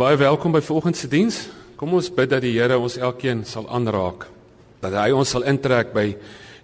Baie 0.00 0.16
welkom 0.16 0.54
by 0.54 0.62
vanoggend 0.64 0.96
se 0.96 1.08
diens. 1.12 1.36
Kom 1.76 1.92
ons 1.92 2.06
bid 2.16 2.30
dat 2.32 2.40
die 2.40 2.54
Here 2.54 2.78
ons 2.80 2.94
elkeen 2.96 3.42
sal 3.44 3.66
aanraak. 3.68 4.22
Dat 4.80 4.94
hy 4.96 5.10
ons 5.12 5.28
sal 5.28 5.44
intrek 5.44 5.90
by 5.92 6.06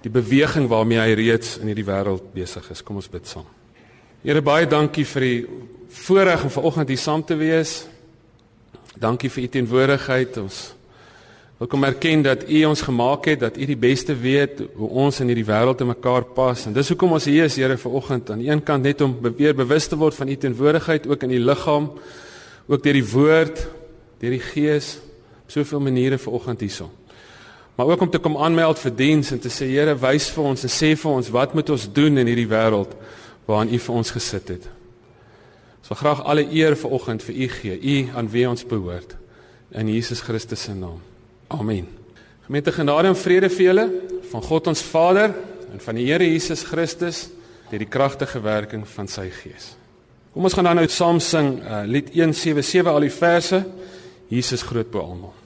die 0.00 0.12
beweging 0.14 0.70
waarmee 0.70 1.02
hy 1.02 1.18
reeds 1.18 1.58
in 1.60 1.68
hierdie 1.68 1.84
wêreld 1.84 2.30
besig 2.32 2.64
is. 2.72 2.80
Kom 2.80 2.96
ons 2.96 3.10
bid 3.12 3.28
saam. 3.28 3.44
Here 4.24 4.40
baie 4.40 4.64
dankie 4.64 5.04
vir 5.04 5.26
die 5.26 5.44
voorreg 5.98 6.48
om 6.48 6.56
vanoggend 6.56 6.94
hier 6.94 7.02
saam 7.04 7.26
te 7.28 7.36
wees. 7.36 7.82
Dankie 8.96 9.28
vir 9.28 9.44
u 9.44 9.52
teenwoordigheid. 9.58 10.40
Ons 10.40 10.64
wil 11.60 11.68
kom 11.68 11.84
erken 11.84 12.24
dat 12.24 12.48
u 12.48 12.64
ons 12.72 12.88
gemaak 12.88 13.28
het, 13.34 13.44
dat 13.44 13.60
u 13.60 13.68
die 13.68 13.80
beste 13.84 14.16
weet 14.16 14.64
hoe 14.80 14.94
ons 15.04 15.20
in 15.20 15.28
hierdie 15.28 15.50
wêreld 15.50 15.76
te 15.76 15.84
mekaar 15.84 16.24
pas. 16.24 16.64
En 16.64 16.72
dis 16.72 16.88
hoekom 16.88 17.20
ons 17.20 17.28
hier 17.28 17.50
is, 17.50 17.60
Here, 17.60 17.76
vanoggend 17.76 18.32
aan 18.32 18.40
die 18.40 18.48
een 18.48 18.64
kant 18.64 18.88
net 18.88 19.04
om 19.04 19.18
weer 19.36 19.52
bewus 19.52 19.92
te 19.92 20.00
word 20.00 20.16
van 20.16 20.32
u 20.32 20.40
teenwoordigheid 20.40 21.04
ook 21.04 21.28
in 21.28 21.36
die 21.36 21.44
liggaam, 21.44 21.92
ook 22.66 22.82
deur 22.82 22.98
die 22.98 23.10
woord, 23.10 23.66
deur 24.20 24.34
die 24.34 24.42
gees, 24.42 24.96
op 25.46 25.50
soveel 25.54 25.80
maniere 25.80 26.18
vanoggend 26.18 26.60
hierso. 26.60 26.90
Maar 27.76 27.86
ook 27.86 28.00
om 28.00 28.10
te 28.10 28.18
kom 28.18 28.36
aanmeld 28.36 28.78
vir 28.78 28.94
diens 28.96 29.30
en 29.30 29.40
te 29.40 29.52
sê 29.52 29.68
Here, 29.68 29.94
wys 30.00 30.30
vir 30.32 30.48
ons 30.48 30.64
en 30.64 30.72
sê 30.72 30.94
vir 30.96 31.10
ons 31.12 31.28
wat 31.30 31.54
moet 31.54 31.70
ons 31.70 31.84
doen 31.92 32.18
in 32.18 32.26
hierdie 32.26 32.48
wêreld 32.48 32.96
waarin 33.46 33.74
u 33.74 33.78
vir 33.78 33.94
ons 34.00 34.10
gesit 34.10 34.48
het. 34.48 34.64
Ons 35.84 35.92
wil 35.92 36.00
graag 36.00 36.24
alle 36.24 36.46
eer 36.50 36.74
vanoggend 36.76 37.22
vir 37.22 37.36
u 37.36 37.48
gee, 37.60 37.76
u 37.78 37.96
aan 38.16 38.30
wie 38.32 38.48
ons 38.48 38.66
behoort 38.66 39.14
in 39.70 39.92
Jesus 39.92 40.20
Christus 40.24 40.62
se 40.62 40.74
naam. 40.74 40.98
Amen. 41.48 41.86
Gemeente 42.46 42.72
genade 42.72 43.12
en 43.12 43.18
vrede 43.18 43.50
vir 43.52 43.66
julle 43.68 43.86
van 44.32 44.42
God 44.42 44.72
ons 44.72 44.82
Vader 44.82 45.34
en 45.72 45.80
van 45.82 45.94
die 45.94 46.08
Here 46.08 46.26
Jesus 46.26 46.64
Christus 46.66 47.28
deur 47.70 47.82
die 47.82 47.90
kragtige 47.90 48.40
werking 48.42 48.86
van 48.88 49.10
sy 49.10 49.28
Gees. 49.30 49.75
Kom 50.36 50.44
ons 50.44 50.52
gaan 50.52 50.66
dan 50.68 50.76
nou 50.76 50.88
saam 50.92 51.16
sing 51.24 51.46
uh, 51.64 51.78
lied 51.88 52.10
177 52.12 52.90
al 52.92 53.06
die 53.06 53.14
verse 53.14 53.62
Jesus 54.28 54.60
groot 54.68 54.90
bo 54.92 55.00
almal. 55.00 55.45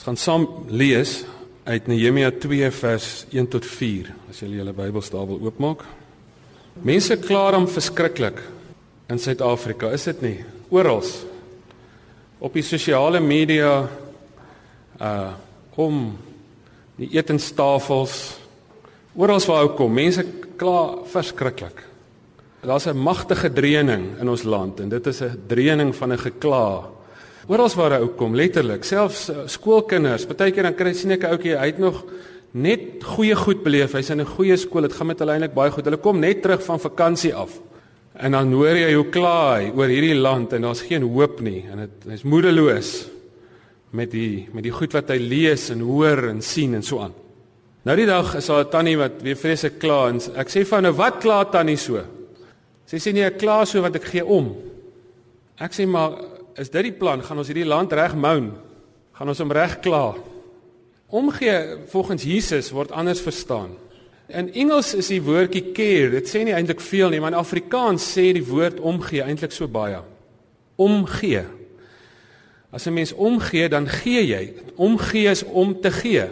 Ons 0.00 0.06
gaan 0.08 0.16
saam 0.16 0.44
lees 0.72 1.10
uit 1.68 1.88
Nehemia 1.90 2.30
2 2.32 2.70
vers 2.72 3.06
1 3.36 3.48
tot 3.52 3.66
4 3.68 4.06
as 4.30 4.38
julle 4.40 4.56
julle 4.56 4.72
Bybels 4.72 5.10
daar 5.12 5.26
wil 5.28 5.42
oopmaak. 5.44 5.82
Mense 6.88 7.18
kla 7.20 7.50
hom 7.52 7.66
verskriklik 7.68 8.38
in 9.12 9.20
Suid-Afrika, 9.20 9.90
is 9.92 10.06
dit 10.08 10.22
nie? 10.24 10.38
Oral 10.72 11.04
op 12.40 12.56
die 12.56 12.64
sosiale 12.64 13.20
media 13.20 13.74
uh 14.96 15.36
om 15.76 16.16
die 16.96 17.10
etenstafels 17.18 18.38
oral 19.12 19.44
waar 19.50 19.66
ou 19.66 19.74
kom, 19.76 19.92
mense 19.92 20.24
kla 20.56 21.04
verskriklik. 21.12 21.84
Daar's 22.64 22.88
'n 22.88 22.96
magtige 22.96 23.52
dreuning 23.52 24.16
in 24.16 24.28
ons 24.28 24.48
land 24.48 24.80
en 24.80 24.88
dit 24.88 25.06
is 25.06 25.20
'n 25.20 25.44
dreuning 25.46 25.92
van 25.94 26.12
'n 26.12 26.18
gekla 26.18 26.88
Oral 27.48 27.68
waar 27.74 27.92
hy 27.92 28.00
ou 28.04 28.08
kom, 28.08 28.34
letterlik, 28.34 28.84
selfs 28.84 29.30
uh, 29.30 29.46
skoolkinders, 29.46 30.26
partykeer 30.26 30.62
dan 30.62 30.74
kry 30.74 30.92
sien 30.92 31.12
ek 31.12 31.24
'n 31.24 31.32
ouetjie, 31.32 31.56
hy 31.56 31.66
het 31.66 31.78
nog 31.78 32.04
net 32.52 33.04
goeie 33.04 33.34
goed 33.36 33.62
beleef. 33.62 33.92
Hy's 33.92 34.10
in 34.10 34.20
'n 34.20 34.26
goeie 34.26 34.56
skool. 34.56 34.82
Dit 34.82 34.92
gaan 34.92 35.06
met 35.06 35.18
hulle 35.18 35.32
eintlik 35.32 35.54
baie 35.54 35.70
goed. 35.70 35.84
Hulle 35.84 35.96
kom 35.96 36.18
net 36.18 36.42
terug 36.42 36.62
van 36.62 36.80
vakansie 36.80 37.34
af. 37.34 37.60
En 38.14 38.32
dan 38.32 38.52
hoor 38.52 38.76
jy 38.76 38.94
hoe 38.94 39.08
kla 39.10 39.56
hy 39.56 39.70
oor 39.70 39.88
hierdie 39.88 40.18
land 40.18 40.52
en 40.52 40.62
daar's 40.62 40.82
geen 40.82 41.02
hoop 41.02 41.40
nie 41.40 41.64
en 41.70 41.78
dit 41.78 42.10
hy's 42.10 42.22
moedeloos 42.22 43.08
met 43.92 44.10
die 44.10 44.48
met 44.52 44.62
die 44.62 44.74
goed 44.74 44.92
wat 44.92 45.08
hy 45.08 45.18
lees 45.18 45.70
en 45.70 45.80
hoor 45.80 46.28
en 46.28 46.42
sien 46.42 46.74
en 46.74 46.82
so 46.82 47.00
aan. 47.00 47.14
Nou 47.86 47.96
die 47.96 48.06
dag 48.06 48.34
is 48.36 48.46
daar 48.46 48.64
'n 48.64 48.70
tannie 48.70 48.96
wat 48.96 49.22
weer 49.22 49.36
vreeslik 49.36 49.78
kla 49.78 50.08
en 50.08 50.20
ek 50.36 50.48
sê 50.48 50.64
vir 50.64 50.72
haar 50.72 50.82
nou 50.82 50.92
wat 50.92 51.20
kla 51.20 51.44
tannie 51.44 51.76
so? 51.76 52.02
Sy 52.86 52.96
sê 52.96 53.12
nee, 53.12 53.24
ek 53.24 53.38
kla 53.38 53.64
so 53.64 53.80
want 53.80 53.96
ek 53.96 54.04
gee 54.04 54.24
om. 54.24 54.56
Ek 55.58 55.72
sê 55.72 55.86
maar 55.86 56.12
is 56.60 56.70
dit 56.70 56.90
die 56.90 56.96
plan? 56.96 57.22
Gaan 57.24 57.40
ons 57.40 57.48
hierdie 57.48 57.68
land 57.68 57.92
reg 57.96 58.14
moun? 58.18 58.50
Gaan 59.16 59.32
ons 59.32 59.40
hom 59.40 59.52
reg 59.52 59.78
klaar? 59.84 60.18
Omgee 61.10 61.86
volgens 61.90 62.22
Jesus 62.22 62.70
word 62.70 62.92
anders 62.92 63.22
verstaan. 63.24 63.72
In 64.30 64.52
Engels 64.54 64.92
is 64.94 65.08
die 65.10 65.22
woordjie 65.24 65.72
care, 65.74 66.10
dit 66.12 66.28
sê 66.28 66.44
nie 66.46 66.54
eintlik 66.54 66.82
veel 66.84 67.10
nie, 67.10 67.18
maar 67.22 67.32
in 67.34 67.40
Afrikaans 67.40 68.04
sê 68.12 68.28
die 68.36 68.44
woord 68.46 68.78
omgee 68.78 69.24
eintlik 69.24 69.54
so 69.56 69.66
baie. 69.66 69.98
Omgee. 70.78 71.42
As 72.70 72.86
'n 72.86 72.94
mens 72.94 73.12
omgee, 73.12 73.68
dan 73.68 73.88
gee 73.88 74.26
jy. 74.26 74.54
Omgee 74.76 75.30
is 75.30 75.42
om 75.42 75.80
te 75.80 75.90
gee. 75.90 76.28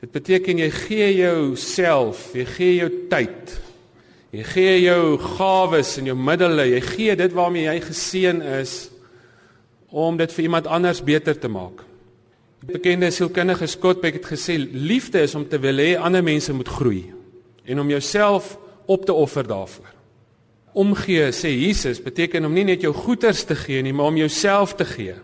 Dit 0.00 0.10
beteken 0.12 0.58
jy 0.58 0.70
gee 0.70 1.16
jouself, 1.16 2.32
jy 2.32 2.44
gee 2.44 2.74
jou 2.76 2.90
tyd. 3.10 3.60
Jy 4.30 4.42
gee 4.44 4.80
jou 4.80 5.18
gawes 5.18 5.98
en 5.98 6.04
jou 6.04 6.16
middele, 6.16 6.64
jy 6.70 6.80
gee 6.80 7.16
dit 7.16 7.32
waarmee 7.32 7.64
jy 7.64 7.80
geseën 7.80 8.42
is 8.60 8.90
om 9.90 10.16
dit 10.16 10.32
vir 10.32 10.42
iemand 10.42 10.66
anders 10.66 11.02
beter 11.04 11.38
te 11.38 11.48
maak. 11.48 11.84
Bekende 12.66 13.10
sielkundige 13.10 13.66
Scott 13.66 14.00
Peck 14.00 14.18
het 14.18 14.26
gesê 14.26 14.56
liefde 14.58 15.20
is 15.22 15.34
om 15.34 15.46
te 15.48 15.58
wil 15.62 15.78
hê 15.78 15.94
ander 15.96 16.22
mense 16.22 16.52
moet 16.52 16.68
groei 16.68 17.04
en 17.64 17.80
om 17.80 17.88
jouself 17.88 18.56
op 18.86 19.04
te 19.04 19.12
offer 19.12 19.46
daarvoor. 19.46 19.94
Omgee 20.72 21.30
sê 21.32 21.52
Jesus 21.52 22.02
beteken 22.02 22.44
om 22.44 22.52
nie 22.52 22.64
net 22.64 22.82
jou 22.84 22.92
goederes 22.94 23.44
te 23.44 23.56
gee 23.56 23.82
nie, 23.82 23.92
maar 23.92 24.10
om 24.12 24.16
jouself 24.16 24.74
te 24.74 24.84
gee. 24.84 25.14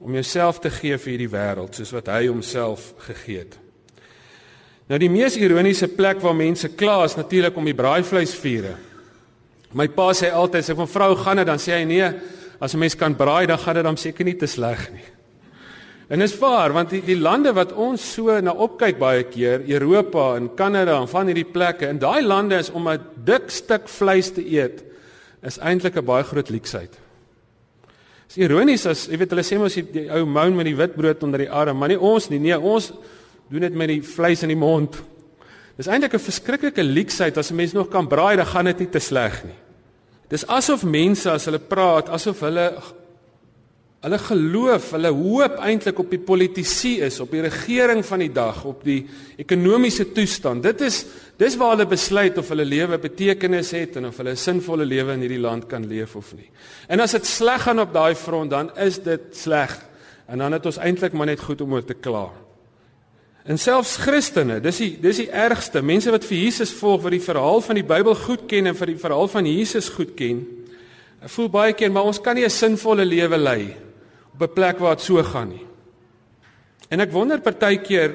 Om 0.00 0.14
jouself 0.14 0.58
te 0.58 0.70
gee 0.70 0.98
vir 0.98 1.12
hierdie 1.12 1.30
wêreld 1.30 1.76
soos 1.76 1.92
wat 1.94 2.08
hy 2.08 2.26
homself 2.26 2.92
gegee 3.06 3.44
het. 3.44 3.58
Nou 4.90 4.98
die 4.98 5.10
mees 5.12 5.36
ironiese 5.38 5.86
plek 5.94 6.22
waar 6.22 6.34
mense 6.34 6.72
kla 6.74 7.04
is 7.06 7.14
natuurlik 7.14 7.56
om 7.56 7.68
die 7.68 7.76
braaivleisvure. 7.78 8.74
My 9.78 9.86
pa 9.94 10.08
sê 10.16 10.32
altyd 10.34 10.64
as 10.64 10.72
ek 10.72 10.80
van 10.80 10.90
vrou 10.90 11.12
gaan 11.20 11.44
dan 11.46 11.62
sê 11.62 11.76
hy 11.76 11.84
nee, 11.86 12.08
as 12.60 12.74
'n 12.74 12.78
mens 12.78 12.94
kan 12.94 13.16
braai, 13.16 13.46
dan 13.46 13.58
gaan 13.58 13.74
dit 13.74 13.84
dan 13.84 13.96
seker 13.96 14.24
nie 14.24 14.36
te 14.36 14.46
sleg 14.46 14.92
nie. 14.92 15.08
En 16.10 16.18
dis 16.18 16.38
waar, 16.38 16.72
want 16.72 16.90
die, 16.90 17.02
die 17.06 17.18
lande 17.18 17.52
wat 17.52 17.72
ons 17.72 18.02
so 18.14 18.40
na 18.40 18.50
opkyk 18.50 18.98
baie 18.98 19.22
keer, 19.30 19.62
Europa 19.68 20.36
en 20.36 20.48
Kanada 20.54 20.98
en 21.00 21.08
van 21.08 21.26
hierdie 21.26 21.46
plekke, 21.46 21.86
en 21.86 21.98
daai 21.98 22.22
lande 22.22 22.58
is 22.58 22.70
om 22.70 22.88
'n 22.88 23.00
dik 23.24 23.50
stuk 23.50 23.88
vleis 23.88 24.30
te 24.30 24.42
eet, 24.42 24.82
is 25.42 25.58
eintlik 25.58 25.96
'n 25.96 26.04
baie 26.04 26.24
groot 26.24 26.50
leksheid. 26.50 26.98
Dis 28.28 28.36
ironies 28.36 28.86
as 28.86 29.06
jy 29.06 29.18
weet 29.18 29.30
hulle 29.30 29.42
sê 29.42 29.58
mos 29.58 29.74
die, 29.74 29.82
die 29.82 30.10
ou 30.10 30.26
moun 30.26 30.56
met 30.56 30.66
die 30.66 30.76
witbrood 30.76 31.22
onder 31.22 31.38
die 31.38 31.50
arm, 31.50 31.78
maar 31.78 31.88
nie 31.88 31.98
ons 31.98 32.28
nie. 32.28 32.38
Nee, 32.38 32.58
ons 32.58 32.92
doen 33.50 33.60
dit 33.60 33.74
met 33.74 33.88
die 33.88 34.02
vleis 34.02 34.42
in 34.42 34.48
die 34.48 34.56
mond. 34.58 35.02
Dis 35.76 35.86
eintlik 35.86 36.14
'n 36.14 36.18
verskriklike 36.18 36.82
leksheid 36.82 37.38
as 37.38 37.50
'n 37.50 37.56
mens 37.56 37.72
nog 37.72 37.88
kan 37.88 38.06
braai, 38.06 38.36
dan 38.36 38.46
gaan 38.46 38.64
dit 38.64 38.78
nie 38.78 38.90
te 38.90 38.98
sleg 38.98 39.44
nie. 39.44 39.58
Dis 40.30 40.46
asof 40.46 40.84
mense 40.86 41.30
as 41.30 41.48
hulle 41.50 41.58
praat, 41.58 42.08
asof 42.08 42.40
hulle 42.46 42.70
Hulle 44.00 44.16
geloof, 44.16 44.94
hulle 44.94 45.10
hoop 45.12 45.58
eintlik 45.60 45.98
op 46.00 46.08
die 46.08 46.22
politisie 46.24 47.02
is, 47.04 47.18
op 47.20 47.34
die 47.34 47.42
regering 47.44 48.00
van 48.08 48.22
die 48.22 48.30
dag, 48.32 48.62
op 48.64 48.80
die 48.86 49.02
ekonomiese 49.42 50.06
toestand. 50.16 50.64
Dit 50.64 50.80
is 50.86 51.02
dis 51.36 51.58
waar 51.60 51.74
hulle 51.74 51.84
besluit 51.88 52.38
of 52.40 52.48
hulle 52.48 52.64
lewe 52.64 52.96
betekenis 53.02 53.74
het 53.76 53.98
en 54.00 54.08
of 54.08 54.16
hulle 54.16 54.32
'n 54.32 54.40
sinvolle 54.40 54.86
lewe 54.88 55.12
in 55.12 55.20
hierdie 55.20 55.44
land 55.44 55.68
kan 55.68 55.84
leef 55.84 56.16
of 56.16 56.32
nie. 56.34 56.48
En 56.88 57.00
as 57.00 57.12
dit 57.12 57.26
sleg 57.26 57.62
gaan 57.62 57.80
op 57.80 57.92
daai 57.92 58.14
front, 58.14 58.50
dan 58.50 58.70
is 58.78 58.98
dit 58.98 59.36
sleg. 59.36 59.78
En 60.28 60.38
dan 60.38 60.52
het 60.52 60.66
ons 60.66 60.78
eintlik 60.78 61.12
maar 61.12 61.26
net 61.26 61.40
goed 61.40 61.60
om 61.60 61.72
oor 61.72 61.84
te 61.84 61.94
kla. 61.94 62.30
En 63.50 63.58
selfs 63.58 63.96
Christene, 63.98 64.60
dis 64.62 64.78
die 64.78 64.90
dis 65.02 65.24
die 65.24 65.30
ergste, 65.34 65.82
mense 65.82 66.12
wat 66.14 66.22
vir 66.28 66.38
Jesus 66.38 66.70
volg, 66.78 67.02
wat 67.02 67.16
die 67.16 67.24
verhaal 67.24 67.58
van 67.66 67.80
die 67.80 67.86
Bybel 67.86 68.14
goed 68.14 68.44
ken 68.50 68.70
en 68.70 68.76
vir 68.78 68.92
die 68.92 69.00
verhaal 69.00 69.26
van 69.32 69.48
Jesus 69.48 69.88
goed 69.90 70.12
ken, 70.18 70.44
voel 71.34 71.48
baie 71.50 71.74
keer 71.74 71.90
maar 71.90 72.06
ons 72.06 72.20
kan 72.22 72.36
nie 72.36 72.44
'n 72.44 72.50
sinvolle 72.50 73.04
lewe 73.04 73.36
lei 73.36 73.74
op 74.34 74.42
'n 74.42 74.54
plek 74.54 74.78
waar 74.78 74.96
dit 74.96 75.04
so 75.04 75.22
gaan 75.22 75.48
nie. 75.48 75.66
En 76.90 77.00
ek 77.00 77.12
wonder 77.12 77.40
partykeer 77.40 78.14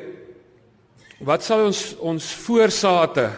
wat 1.20 1.44
sal 1.44 1.66
ons 1.66 1.96
ons 2.00 2.34
voorsate 2.34 3.30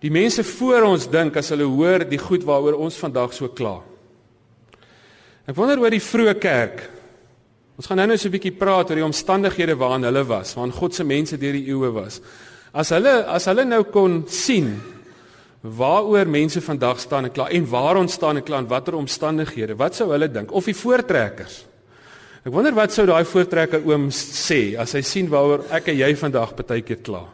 die 0.00 0.10
mense 0.10 0.44
voor 0.44 0.82
ons 0.82 1.10
dink 1.10 1.36
as 1.36 1.48
hulle 1.48 1.64
hoor 1.64 2.04
die 2.04 2.18
goed 2.18 2.44
waaroor 2.44 2.78
ons 2.78 2.96
vandag 2.96 3.34
so 3.34 3.48
kla. 3.48 3.82
Ek 5.46 5.56
wonder 5.56 5.78
oor 5.80 5.90
die 5.90 6.00
vroeë 6.00 6.38
kerk. 6.38 6.97
Ons 7.78 7.86
gaan 7.86 8.00
nou-nou 8.00 8.18
so 8.18 8.26
'n 8.26 8.34
bietjie 8.34 8.58
praat 8.58 8.90
oor 8.90 8.98
die 8.98 9.06
omstandighede 9.06 9.76
waarin 9.78 10.02
hulle 10.02 10.24
was, 10.26 10.54
waarin 10.54 10.72
God 10.72 10.94
se 10.94 11.04
mense 11.04 11.38
deur 11.38 11.52
die 11.52 11.68
eeue 11.70 11.92
was. 11.94 12.20
As 12.74 12.90
hulle 12.90 13.24
as 13.26 13.46
hulle 13.46 13.64
nou 13.64 13.84
kon 13.84 14.24
sien 14.26 14.80
waaroor 15.62 16.26
mense 16.26 16.60
vandag 16.60 16.98
staan 17.00 17.24
en 17.24 17.30
kla 17.30 17.48
en 17.50 17.66
waar 17.70 17.96
ons 17.96 18.12
staan 18.12 18.36
en 18.36 18.42
kla 18.42 18.58
en 18.58 18.66
watter 18.66 18.94
omstandighede, 18.94 19.76
wat 19.76 19.94
sou 19.94 20.10
hulle 20.10 20.28
dink 20.28 20.52
of 20.52 20.64
die 20.64 20.74
voortrekkers? 20.74 21.66
Ek 22.44 22.52
wonder 22.52 22.74
wat 22.74 22.92
sou 22.92 23.06
daai 23.06 23.24
voortrekker 23.24 23.86
oom 23.86 24.10
sê 24.10 24.76
as 24.76 24.92
hy 24.92 25.02
sien 25.02 25.28
waaroor 25.28 25.64
ek 25.70 25.88
en 25.88 25.98
jy 25.98 26.14
vandag 26.16 26.56
partykeer 26.56 27.02
kla. 27.02 27.28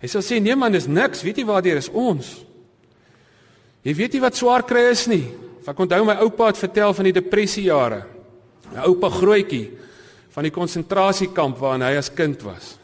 Hy 0.00 0.08
sou 0.08 0.20
sê 0.22 0.40
nee 0.40 0.56
man, 0.56 0.72
dis 0.72 0.86
niks, 0.86 1.22
weet 1.22 1.36
jy 1.36 1.44
waartoe 1.44 1.76
is 1.76 1.90
ons? 1.92 2.44
Jy 3.84 3.94
weet 3.94 4.12
nie 4.14 4.20
wat 4.20 4.34
swaar 4.34 4.62
kry 4.62 4.90
is 4.90 5.06
nie. 5.06 5.28
Ek 5.66 5.78
onthou 5.78 6.04
my 6.04 6.16
oupa 6.24 6.46
het 6.46 6.56
vertel 6.56 6.94
van 6.94 7.04
die 7.04 7.12
depressiejare. 7.20 8.13
My 8.74 8.88
oupa 8.88 9.10
grootjie 9.12 9.68
van 10.34 10.48
die 10.48 10.54
konsentrasiekamp 10.54 11.60
waarin 11.62 11.86
hy 11.86 11.94
as 12.00 12.10
kind 12.10 12.42
was. 12.42 12.74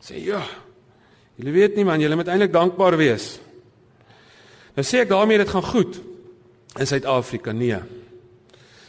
Sê 0.00 0.22
ja. 0.24 0.40
Julle 1.38 1.52
weet 1.54 1.76
nie 1.76 1.84
man, 1.86 2.00
julle 2.00 2.16
moet 2.18 2.30
eintlik 2.32 2.54
dankbaar 2.54 2.96
wees. 2.98 3.36
Nou 4.74 4.84
sê 4.86 5.02
ek 5.04 5.12
daarmee 5.12 5.42
dit 5.42 5.50
gaan 5.52 5.66
goed 5.68 5.98
in 6.78 6.88
Suid-Afrika? 6.88 7.52
Nee. 7.52 7.80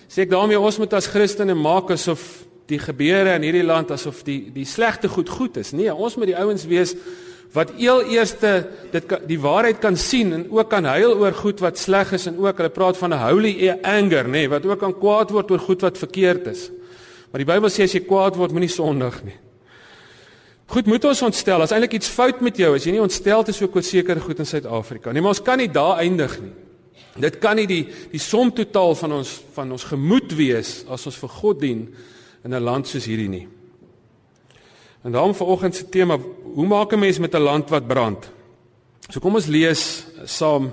Sê 0.09 0.23
ek 0.25 0.31
daarmee 0.31 0.59
ons 0.59 0.79
moet 0.81 0.95
as 0.97 1.09
Christene 1.11 1.57
maak 1.57 1.91
asof 1.93 2.23
die 2.69 2.79
gebeure 2.81 3.35
in 3.35 3.45
hierdie 3.47 3.65
land 3.65 3.91
asof 3.91 4.21
die 4.25 4.51
die 4.53 4.67
slegte 4.69 5.09
goed 5.11 5.29
goed 5.29 5.59
is? 5.61 5.73
Nee, 5.73 5.91
ons 5.91 6.15
moet 6.17 6.31
die 6.31 6.37
ouens 6.39 6.65
wees 6.69 6.95
wat 7.53 7.71
eel 7.81 8.03
eerste 8.13 8.67
dit 8.93 9.13
die 9.27 9.39
waarheid 9.41 9.79
kan 9.81 9.97
sien 9.97 10.33
en 10.33 10.45
ook 10.53 10.69
kan 10.69 10.85
huil 10.85 11.15
oor 11.17 11.33
goed 11.33 11.61
wat 11.65 11.79
sleg 11.81 12.13
is 12.13 12.27
en 12.29 12.37
ook 12.37 12.61
hulle 12.61 12.69
praat 12.69 12.97
van 12.97 13.13
'n 13.13 13.21
holy 13.25 13.69
anger, 13.83 14.25
nê, 14.25 14.45
nee, 14.45 14.49
wat 14.49 14.65
ook 14.65 14.79
kan 14.79 14.93
kwaad 14.93 15.31
word 15.31 15.51
oor 15.51 15.59
goed 15.59 15.81
wat 15.81 15.97
verkeerd 15.97 16.47
is. 16.47 16.69
Maar 17.31 17.45
die 17.45 17.51
Bybel 17.53 17.69
sê 17.69 17.83
as 17.83 17.93
jy 17.93 18.05
kwaad 18.05 18.35
word, 18.35 18.51
moenie 18.51 18.69
sondig 18.69 19.23
nie. 19.23 19.37
Goed, 20.69 20.85
moet 20.85 21.05
ons 21.05 21.21
ontstel. 21.21 21.61
As 21.61 21.71
eintlik 21.71 21.93
iets 21.93 22.07
fout 22.07 22.41
met 22.41 22.57
jou, 22.57 22.75
as 22.75 22.85
jy 22.85 22.91
nie 22.91 23.01
ontstel 23.01 23.43
is 23.47 23.61
ook 23.61 23.75
oor 23.75 23.83
sekere 23.83 24.19
goed 24.19 24.39
in 24.39 24.45
Suid-Afrika 24.45 25.11
nie, 25.11 25.21
maar 25.21 25.33
ons 25.33 25.41
kan 25.41 25.57
nie 25.57 25.67
daar 25.67 25.97
eindig 25.97 26.39
nie. 26.41 26.53
Dit 27.19 27.39
kan 27.39 27.55
nie 27.55 27.67
die 27.67 27.87
die 28.11 28.21
som 28.21 28.51
totaal 28.51 28.95
van 28.95 29.11
ons 29.11 29.41
van 29.55 29.71
ons 29.71 29.83
gemoed 29.83 30.35
wees 30.37 30.85
as 30.87 31.07
ons 31.09 31.17
vir 31.17 31.29
God 31.29 31.59
dien 31.59 31.87
in 32.45 32.53
'n 32.53 32.63
land 32.63 32.87
soos 32.87 33.05
hierdie 33.05 33.29
nie. 33.29 33.47
En 35.03 35.11
daarom 35.11 35.35
vanoggend 35.35 35.75
se 35.75 35.89
tema, 35.89 36.17
hoe 36.53 36.67
maak 36.67 36.91
'n 36.93 36.99
mens 36.99 37.19
met 37.19 37.33
'n 37.33 37.37
land 37.37 37.69
wat 37.69 37.87
brand? 37.87 38.29
So 39.09 39.19
kom 39.19 39.35
ons 39.35 39.45
lees 39.45 40.05
saam 40.23 40.71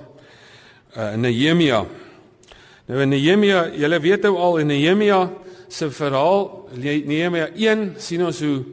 uh, 0.97 1.13
Nehemia. 1.13 1.85
Nou 2.85 3.01
in 3.01 3.09
Nehemia, 3.09 3.69
julle 3.73 3.99
weet 3.99 4.21
nou 4.21 4.37
al 4.37 4.57
in 4.57 4.67
Nehemia 4.67 5.29
se 5.67 5.91
verhaal, 5.91 6.69
Nehemia 6.79 7.49
1 7.55 7.93
sien 7.97 8.25
ons 8.25 8.39
hoe 8.39 8.63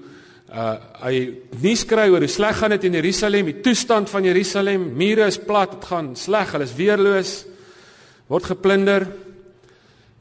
Uh 0.54 0.76
hy 1.02 1.16
nuus 1.64 1.82
kry 1.84 2.04
oor 2.12 2.22
hoe 2.22 2.30
sleg 2.30 2.54
gaan 2.56 2.70
dit 2.76 2.84
in 2.86 2.94
Jerusalem, 2.94 3.48
die 3.50 3.60
toestand 3.60 4.10
van 4.10 4.24
Jerusalem, 4.24 4.84
mure 4.94 5.26
is 5.26 5.38
plat, 5.42 5.72
dit 5.72 5.88
gaan 5.90 6.12
sleg, 6.16 6.52
hulle 6.54 6.64
is 6.68 6.74
weerloos, 6.78 7.32
word 8.30 8.44
geplunder. 8.44 9.08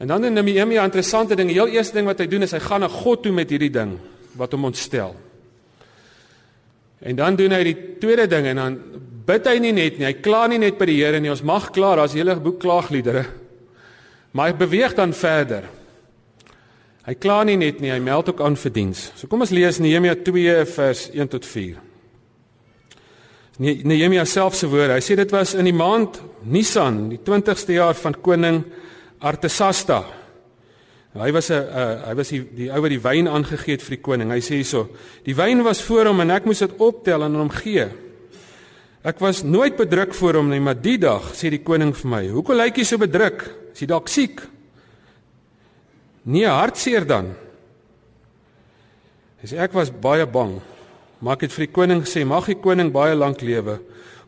En 0.01 0.09
dan 0.09 0.25
in 0.25 0.33
Nehemia 0.33 0.83
interessante 0.83 1.37
ding, 1.37 1.51
die 1.51 1.59
heel 1.59 1.75
eerste 1.77 1.99
ding 1.99 2.09
wat 2.09 2.23
hy 2.23 2.27
doen 2.31 2.47
is 2.47 2.55
hy 2.55 2.59
gaan 2.65 2.81
na 2.81 2.89
God 2.89 3.21
toe 3.23 3.31
met 3.31 3.53
hierdie 3.53 3.71
ding 3.71 3.93
wat 4.39 4.57
hom 4.57 4.65
ontstel. 4.71 5.13
En 7.03 7.15
dan 7.19 7.35
doen 7.35 7.51
hy 7.51 7.63
die 7.67 7.77
tweede 7.99 8.27
ding 8.31 8.47
en 8.47 8.59
dan 8.61 8.75
bid 9.27 9.47
hy 9.47 9.57
nie 9.63 9.73
net 9.75 9.99
nie, 9.99 10.07
hy 10.07 10.17
kla 10.23 10.45
nie 10.51 10.59
net 10.59 10.77
by 10.79 10.87
die 10.87 10.99
Here 10.99 11.19
nie, 11.19 11.31
ons 11.31 11.43
mag 11.43 11.69
kla, 11.75 11.95
daar's 11.95 12.13
'n 12.13 12.17
hele 12.17 12.35
boek 12.35 12.59
klaagliedere. 12.59 13.25
Maar 14.31 14.51
hy 14.51 14.55
beweeg 14.57 14.95
dan 14.95 15.13
verder. 15.13 15.63
Hy 17.05 17.13
kla 17.13 17.43
nie 17.43 17.57
net 17.57 17.81
nie, 17.81 17.91
hy 17.91 17.99
meld 17.99 18.29
ook 18.29 18.41
aan 18.41 18.55
vir 18.55 18.71
diens. 18.71 19.11
So 19.15 19.27
kom 19.27 19.41
ons 19.41 19.51
lees 19.51 19.79
Nehemia 19.79 20.15
2 20.15 20.65
vers 20.65 21.09
1 21.13 21.27
tot 21.27 21.45
4. 21.45 21.75
Nehemia 23.59 24.25
self 24.25 24.55
se 24.55 24.67
woorde. 24.67 24.93
Hy 24.93 25.01
sê 25.01 25.15
dit 25.15 25.31
was 25.31 25.53
in 25.53 25.65
die 25.65 25.73
maand 25.75 26.21
Nisan, 26.43 27.09
die 27.09 27.19
20ste 27.19 27.73
jaar 27.73 27.93
van 27.93 28.15
koning 28.21 28.63
Artasasta. 29.19 30.03
Hy 31.13 31.31
was 31.31 31.49
'n 31.49 31.53
uh, 31.53 32.07
hy 32.09 32.13
was 32.15 32.29
die 32.29 32.41
die 32.41 32.69
ou 32.73 32.81
wat 32.81 32.89
die 32.89 33.01
wyn 33.01 33.27
aangegee 33.27 33.75
het 33.77 33.83
vir 33.85 33.97
die 33.97 34.01
koning. 34.01 34.31
Hy 34.31 34.41
sê 34.41 34.55
hierso: 34.57 34.89
"Die 35.23 35.35
wyn 35.35 35.63
was 35.63 35.81
voor 35.81 36.07
hom 36.09 36.19
en 36.21 36.31
ek 36.31 36.45
moes 36.45 36.59
dit 36.59 36.73
optel 36.77 37.23
en 37.23 37.35
hom 37.35 37.49
gee. 37.49 37.87
Ek 39.03 39.19
was 39.19 39.43
nooit 39.43 39.75
bedruk 39.75 40.13
voor 40.13 40.35
hom 40.35 40.49
nie, 40.49 40.59
maar 40.59 40.81
die 40.81 40.97
dag 40.97 41.33
sê 41.35 41.49
die 41.49 41.63
koning 41.63 41.93
vir 41.93 42.09
my: 42.09 42.27
"Hoekom 42.27 42.57
lyk 42.57 42.77
jy 42.77 42.83
so 42.83 42.97
bedruk? 42.97 43.43
Is 43.73 43.79
jy 43.79 43.87
dalk 43.87 44.07
siek?" 44.07 44.41
Nie 46.25 46.45
hartseer 46.45 47.05
dan. 47.05 47.35
Hy 49.41 49.47
sê 49.47 49.59
ek 49.59 49.73
was 49.73 49.91
baie 49.91 50.25
bang. 50.25 50.61
Maar 51.19 51.33
ek 51.33 51.41
het 51.41 51.51
vir 51.51 51.65
die 51.67 51.73
koning 51.73 52.01
gesê, 52.03 52.25
mag 52.25 52.45
die 52.45 52.59
koning 52.59 52.91
baie 52.91 53.15
lank 53.15 53.41
lewe. 53.41 53.79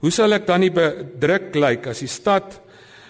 Hoe 0.01 0.12
sal 0.12 0.34
ek 0.34 0.46
dan 0.48 0.60
nie 0.60 0.72
bedruk 0.72 1.56
lyk 1.56 1.88
as 1.88 2.00
die 2.04 2.12
stad 2.12 2.62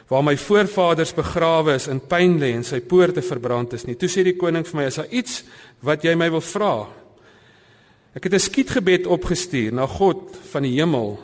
waar 0.09 0.23
my 0.23 0.35
voorvaders 0.37 1.13
begrawe 1.17 1.75
is 1.75 1.87
in 1.89 1.99
pyn 1.99 2.37
lê 2.41 2.51
en 2.53 2.63
sy 2.63 2.79
poorte 2.85 3.23
verbrand 3.25 3.73
is 3.73 3.87
nie? 3.87 3.95
Toe 3.95 4.09
sê 4.09 4.23
die 4.23 4.37
koning 4.37 4.65
vir 4.67 4.79
my, 4.79 4.85
is 4.85 4.99
daar 5.01 5.09
iets 5.09 5.43
wat 5.81 6.05
jy 6.05 6.13
my 6.15 6.29
wil 6.29 6.43
vra? 6.45 6.87
Ek 8.15 8.23
het 8.23 8.33
'n 8.33 8.39
skietgebed 8.39 9.07
opgestuur 9.07 9.73
na 9.73 9.87
God 9.87 10.37
van 10.51 10.63
die 10.63 10.77
hemel 10.79 11.19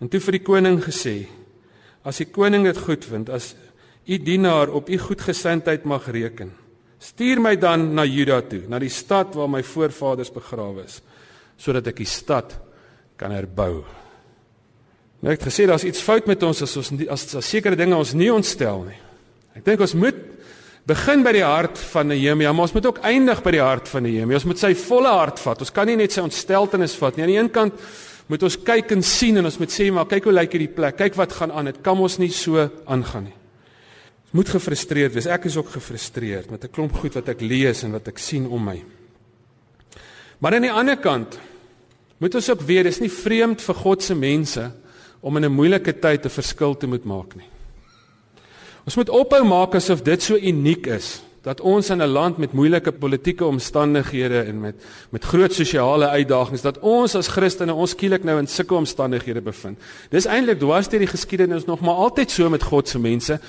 en 0.00 0.08
toe 0.08 0.20
vir 0.20 0.32
die 0.32 0.44
koning 0.44 0.80
gesê, 0.80 1.26
as 2.04 2.18
die 2.18 2.30
koning 2.30 2.64
dit 2.64 2.78
goed 2.78 3.04
vind, 3.04 3.28
as 3.28 3.54
u 4.06 4.18
dienaar 4.18 4.68
op 4.70 4.88
u 4.88 4.98
goedgesindheid 4.98 5.84
mag 5.84 6.06
reken, 6.06 6.52
Stuur 6.98 7.38
my 7.38 7.54
dan 7.56 7.94
na 7.94 8.02
Juda 8.02 8.40
toe, 8.42 8.64
na 8.66 8.80
die 8.82 8.90
stad 8.90 9.36
waar 9.38 9.50
my 9.50 9.62
voorvaders 9.62 10.32
begrawe 10.34 10.82
is, 10.82 10.98
sodat 11.58 11.86
ek 11.92 12.02
die 12.02 12.10
stad 12.10 12.56
kan 13.18 13.30
herbou. 13.34 13.84
Nou 15.20 15.32
ek 15.32 15.40
het 15.40 15.48
gesê 15.50 15.66
daar's 15.66 15.86
iets 15.86 16.02
fout 16.04 16.26
met 16.30 16.42
ons 16.46 16.62
as 16.62 16.76
ons 16.78 16.92
as, 17.10 17.24
as 17.40 17.46
sekere 17.48 17.76
dinge 17.78 17.96
ons 17.96 18.14
nie 18.14 18.30
ontstel 18.32 18.84
nie. 18.86 18.98
Ek 19.58 19.64
dink 19.66 19.80
ons 19.82 19.96
moet 19.98 20.18
begin 20.88 21.24
by 21.26 21.32
die 21.34 21.44
hart 21.44 21.80
van 21.90 22.08
Nehemia, 22.08 22.52
maar 22.52 22.68
ons 22.68 22.76
moet 22.76 22.86
ook 22.86 23.00
eindig 23.04 23.42
by 23.44 23.50
die 23.56 23.64
hart 23.64 23.90
van 23.90 24.06
Nehemia. 24.06 24.38
Ons 24.38 24.46
moet 24.48 24.62
sy 24.62 24.70
volle 24.78 25.10
hart 25.10 25.42
vat. 25.42 25.64
Ons 25.66 25.74
kan 25.74 25.90
nie 25.90 25.98
net 25.98 26.14
sy 26.14 26.22
ontsteltenis 26.22 26.94
vat 27.00 27.18
nie. 27.18 27.26
Aan 27.26 27.34
die 27.34 27.40
een 27.40 27.50
kant 27.52 27.82
moet 28.28 28.44
ons 28.46 28.60
kyk 28.62 28.94
en 28.94 29.02
sien 29.02 29.40
en 29.40 29.48
ons 29.48 29.58
moet 29.58 29.72
sê 29.72 29.90
maar 29.92 30.08
kyk 30.08 30.30
hoe 30.30 30.36
lyk 30.38 30.54
hierdie 30.54 30.72
plek. 30.76 30.96
Kyk 31.00 31.18
wat 31.18 31.34
gaan 31.36 31.52
aan. 31.52 31.72
Dit 31.72 31.82
kan 31.84 31.98
ons 31.98 32.20
nie 32.22 32.30
so 32.32 32.68
aangaan 32.86 33.30
nie 33.30 33.38
moet 34.36 34.48
gefrustreerd 34.52 35.14
wees. 35.16 35.28
Ek 35.28 35.46
is 35.48 35.56
ook 35.56 35.70
gefrustreerd 35.72 36.50
met 36.50 36.64
'n 36.64 36.70
klomp 36.70 36.92
goed 36.92 37.14
wat 37.14 37.28
ek 37.28 37.40
lees 37.40 37.82
en 37.82 37.92
wat 37.92 38.08
ek 38.08 38.18
sien 38.18 38.46
om 38.46 38.64
my. 38.64 38.84
Maar 40.38 40.54
aan 40.54 40.62
die 40.62 40.72
ander 40.72 40.96
kant 40.96 41.38
moet 42.18 42.34
ons 42.34 42.50
ook 42.50 42.60
weet 42.60 42.84
dis 42.84 43.00
nie 43.00 43.10
vreemd 43.10 43.62
vir 43.62 43.74
God 43.74 44.02
se 44.02 44.14
mense 44.14 44.72
om 45.20 45.36
in 45.36 45.44
'n 45.44 45.52
moeilike 45.52 45.98
tyd 45.98 46.24
'n 46.24 46.30
verskil 46.30 46.76
te 46.76 46.86
moet 46.86 47.04
maak 47.04 47.34
nie. 47.36 47.48
Ons 48.84 48.96
moet 48.96 49.08
ophou 49.08 49.44
maak 49.44 49.74
asof 49.74 50.02
dit 50.02 50.22
so 50.22 50.36
uniek 50.36 50.86
is 50.86 51.22
dat 51.42 51.60
ons 51.60 51.90
in 51.90 52.02
'n 52.02 52.12
land 52.12 52.38
met 52.38 52.52
moeilike 52.52 52.92
politieke 52.92 53.44
omstandighede 53.44 54.40
en 54.42 54.60
met 54.60 54.74
met 55.10 55.24
groot 55.24 55.52
sosiale 55.52 56.08
uitdagings 56.08 56.62
dat 56.62 56.78
ons 56.78 57.14
as 57.14 57.28
Christene 57.28 57.74
ons 57.74 57.90
skielik 57.90 58.24
nou 58.24 58.38
in 58.38 58.46
sulke 58.46 58.74
omstandighede 58.74 59.40
bevind. 59.40 59.78
Dis 60.10 60.26
eintlik 60.26 60.58
dwars 60.58 60.88
deur 60.88 60.98
die 60.98 61.14
geskiedenis 61.14 61.64
nog 61.64 61.80
maar 61.80 61.94
altyd 61.94 62.30
so 62.30 62.50
met 62.50 62.62
God 62.62 62.88
se 62.88 62.98
mense 62.98 63.40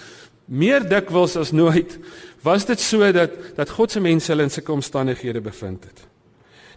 meer 0.46 0.90
dikwels 0.90 1.36
as 1.36 1.52
nooit 1.52 2.00
was 2.42 2.66
dit 2.66 2.80
so 2.80 3.12
dat 3.12 3.32
dat 3.56 3.70
God 3.70 3.92
se 3.92 4.00
mense 4.00 4.32
hulle 4.32 4.44
in 4.44 4.50
sulke 4.50 4.72
omstandighede 4.72 5.42
bevind 5.42 5.84
het. 5.84 6.08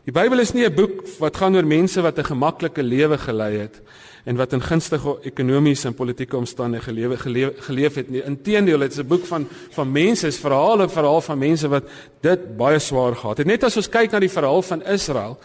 Die 0.05 0.13
Bybel 0.13 0.39
is 0.39 0.53
nie 0.53 0.67
'n 0.67 0.75
boek 0.75 1.07
wat 1.19 1.37
gaan 1.37 1.55
oor 1.55 1.67
mense 1.67 2.03
wat 2.03 2.19
'n 2.19 2.25
gemaklike 2.25 2.83
lewe 2.83 3.19
gelei 3.19 3.57
het 3.59 3.81
en 4.25 4.37
wat 4.37 4.53
in 4.53 4.63
gunstige 4.63 5.17
ekonomiese 5.23 5.89
en 5.89 5.95
politieke 5.95 6.37
omstandighede 6.37 6.93
gelewe, 6.93 7.17
gelewe 7.17 7.55
geleef 7.57 7.95
het 7.95 8.11
nie. 8.11 8.23
Inteendeel, 8.23 8.79
dit 8.79 8.93
is 8.93 8.99
'n 8.99 9.07
boek 9.07 9.27
van 9.27 9.49
van 9.71 9.93
mense, 9.93 10.27
is 10.27 10.39
verhale, 10.39 10.89
verhaal 10.89 11.21
van 11.21 11.39
mense 11.39 11.69
wat 11.69 11.85
dit 12.21 12.57
baie 12.57 12.79
swaar 12.79 13.17
gehad 13.17 13.39
het. 13.39 13.47
Net 13.47 13.65
as 13.65 13.77
ons 13.77 13.89
kyk 13.89 14.11
na 14.11 14.19
die 14.19 14.31
verhaal 14.31 14.63
van 14.63 14.83
Israel, 14.85 15.39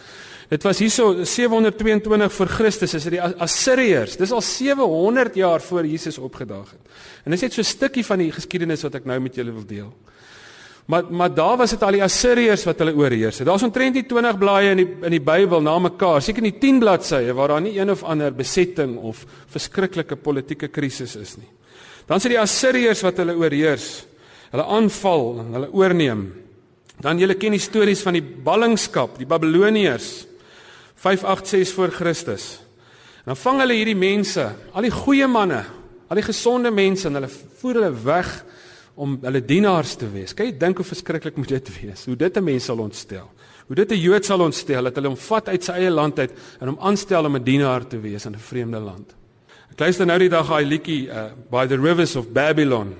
Dit 0.48 0.62
was 0.64 0.78
hierso 0.80 1.24
722 1.24 2.32
voor 2.32 2.46
Christus 2.46 2.94
is 2.94 3.04
dit 3.04 3.18
die 3.18 3.20
Assiriërs. 3.20 4.16
Dis 4.16 4.32
al 4.32 4.40
700 4.40 5.34
jaar 5.34 5.60
voor 5.60 5.86
Jesus 5.86 6.18
opgedaag 6.18 6.70
het. 6.70 6.80
En 7.24 7.30
dis 7.30 7.40
net 7.40 7.52
so 7.52 7.60
'n 7.60 7.64
stukkie 7.64 8.04
van 8.04 8.18
die 8.18 8.32
geskiedenis 8.32 8.82
wat 8.82 8.94
ek 8.94 9.04
nou 9.04 9.20
met 9.20 9.34
julle 9.34 9.52
wil 9.52 9.66
deel. 9.66 9.92
Maar 10.88 11.04
maar 11.10 11.34
daar 11.34 11.56
was 11.56 11.70
dit 11.70 11.82
al 11.84 11.98
die 11.98 12.02
Assiriërs 12.02 12.64
wat 12.64 12.78
hulle 12.80 12.94
oorheers 12.96 13.38
het. 13.38 13.46
Daar's 13.46 13.62
omtrent 13.62 13.98
die 13.98 14.06
20 14.08 14.38
blaaie 14.40 14.70
in 14.72 14.80
die 14.80 14.88
in 15.04 15.12
die 15.12 15.20
Bybel 15.20 15.60
na 15.60 15.74
mekaar, 15.84 16.22
seker 16.24 16.42
nie 16.42 16.54
10 16.56 16.78
bladsye 16.80 17.34
waar 17.36 17.52
daar 17.52 17.60
nie 17.60 17.74
een 17.76 17.92
of 17.92 18.02
ander 18.08 18.32
besetting 18.32 18.96
of 18.96 19.26
verskriklike 19.52 20.16
politieke 20.16 20.70
krisis 20.72 21.16
is 21.16 21.36
nie. 21.36 21.48
Dan 22.08 22.20
sit 22.24 22.32
die 22.32 22.40
Assiriërs 22.40 23.04
wat 23.04 23.20
hulle 23.20 23.36
oorheers. 23.36 24.06
Hulle 24.48 24.64
aanval 24.64 25.42
en 25.42 25.52
hulle 25.58 25.68
oorneem. 25.76 26.24
Dan 27.04 27.20
julle 27.20 27.36
ken 27.36 27.52
die 27.52 27.60
stories 27.60 28.00
van 28.02 28.16
die 28.16 28.24
ballingskap, 28.24 29.18
die 29.20 29.28
Babiloniërs. 29.28 30.08
586 30.96 31.74
voor 31.76 31.92
Christus. 31.92 32.46
En 33.26 33.34
dan 33.34 33.42
vang 33.44 33.60
hulle 33.60 33.76
hierdie 33.76 33.98
mense, 33.98 34.48
al 34.72 34.88
die 34.88 34.94
goeie 34.94 35.28
manne, 35.28 35.60
al 36.08 36.16
die 36.16 36.24
gesonde 36.24 36.72
mense 36.72 37.10
en 37.10 37.20
hulle 37.20 37.28
voer 37.28 37.82
hulle 37.82 37.92
weg 38.06 38.32
om 38.98 39.18
hulle 39.22 39.40
dienaars 39.44 39.94
te 40.00 40.08
wees. 40.10 40.34
Kyk, 40.34 40.56
dink 40.60 40.80
hoe 40.80 40.86
verskriklik 40.86 41.38
moet 41.38 41.54
dit 41.54 41.70
wees. 41.80 42.04
Hoe 42.10 42.16
dit 42.16 42.36
'n 42.36 42.44
mens 42.44 42.64
sal 42.64 42.78
ontstel. 42.78 43.30
Hoe 43.66 43.76
dit 43.76 43.90
'n 43.92 44.00
Jood 44.00 44.24
sal 44.24 44.40
ontstel 44.40 44.82
dat 44.82 44.94
hulle 44.94 45.08
hom 45.08 45.16
vat 45.16 45.48
uit 45.48 45.64
sy 45.64 45.72
eie 45.72 45.90
land 45.90 46.18
uit 46.18 46.32
en 46.60 46.68
hom 46.68 46.78
aanstel 46.80 47.24
om 47.24 47.36
'n 47.36 47.44
dienaar 47.44 47.86
te 47.86 48.00
wees 48.00 48.26
in 48.26 48.32
'n 48.32 48.38
vreemde 48.38 48.78
land. 48.78 49.14
Ek 49.70 49.78
luister 49.78 50.06
nou 50.06 50.18
die 50.18 50.28
dag 50.28 50.48
daai 50.48 50.64
liedjie 50.64 51.08
uh, 51.08 51.30
by 51.50 51.66
the 51.66 51.76
rivers 51.76 52.16
of 52.16 52.32
Babylon 52.32 52.94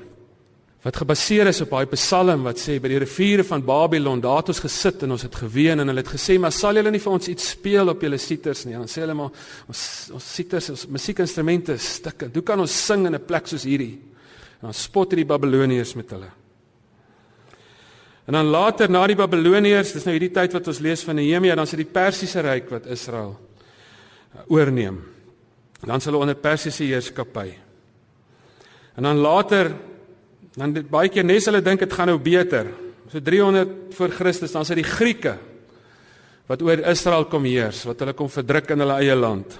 wat 0.83 0.97
gebaseer 0.97 1.49
is 1.51 1.61
op 1.61 1.73
daai 1.75 1.91
Psalm 1.91 2.45
wat 2.47 2.61
sê 2.63 2.77
by 2.81 2.89
die 2.89 3.01
riviere 3.03 3.45
van 3.45 3.65
Babylon 3.67 4.21
daar 4.23 4.45
het 4.45 4.53
ons 4.55 4.61
gesit 4.63 5.03
en 5.03 5.11
ons 5.17 5.25
het 5.27 5.35
geween 5.35 5.83
en 5.83 5.91
hulle 5.91 6.05
het 6.05 6.13
gesê 6.13 6.39
maar 6.39 6.55
sal 6.55 6.79
julle 6.79 6.93
nie 6.95 7.03
vir 7.03 7.13
ons 7.13 7.29
iets 7.29 7.51
speel 7.57 7.91
op 7.91 8.03
julle 8.03 8.19
siters 8.19 8.65
nie 8.65 8.77
en 8.77 8.85
dan 8.85 8.93
sê 8.93 9.03
hulle 9.03 9.17
maar 9.19 9.33
ons 9.67 9.83
ons 10.15 10.29
siters 10.37 10.71
ons 10.71 10.87
musiekinstrumente 10.95 11.77
stikkend 11.83 12.39
hoe 12.39 12.45
kan 12.47 12.63
ons 12.63 12.77
sing 12.87 13.07
in 13.07 13.15
'n 13.15 13.27
plek 13.27 13.51
soos 13.51 13.67
hierdie 13.67 13.99
en 14.59 14.69
dan 14.71 14.77
spot 14.77 15.15
die 15.17 15.27
Babiloniërs 15.29 15.95
met 15.99 16.15
hulle 16.17 16.31
en 18.29 18.39
dan 18.39 18.53
later 18.53 18.91
na 18.91 19.07
die 19.07 19.19
Babiloniërs 19.19 19.95
dis 19.97 20.07
nou 20.09 20.17
hierdie 20.17 20.35
tyd 20.35 20.57
wat 20.57 20.69
ons 20.69 20.83
lees 20.85 21.05
van 21.07 21.17
Nehemia 21.21 21.57
dan 21.59 21.67
sit 21.67 21.83
die 21.83 21.93
Persiese 21.93 22.45
ryk 22.45 22.71
wat 22.75 22.91
Israel 22.93 23.37
uh, 23.37 24.47
oorneem 24.49 25.01
dan 25.85 26.01
sal 26.01 26.13
hulle 26.13 26.27
onder 26.27 26.41
Persiese 26.41 26.85
heerskappy 26.89 27.49
en 28.99 29.07
dan 29.07 29.23
later 29.23 29.75
Dan 30.59 30.75
dit 30.75 30.89
baie 30.91 31.11
keer 31.13 31.27
nes 31.27 31.47
hulle 31.47 31.63
dink 31.63 31.85
dit 31.85 31.93
gaan 31.95 32.11
nou 32.11 32.19
beter. 32.19 32.73
So 33.13 33.23
300 33.23 33.95
voor 33.95 34.11
Christus 34.17 34.55
dan 34.55 34.67
sit 34.67 34.81
die 34.81 34.87
Grieke 34.87 35.37
wat 36.49 36.63
oor 36.65 36.81
Israel 36.89 37.27
kom 37.29 37.45
heers, 37.45 37.83
wat 37.85 38.01
hulle 38.01 38.15
kom 38.17 38.31
verdruk 38.33 38.73
in 38.73 38.81
hulle 38.81 38.97
eie 39.03 39.15
land. 39.17 39.53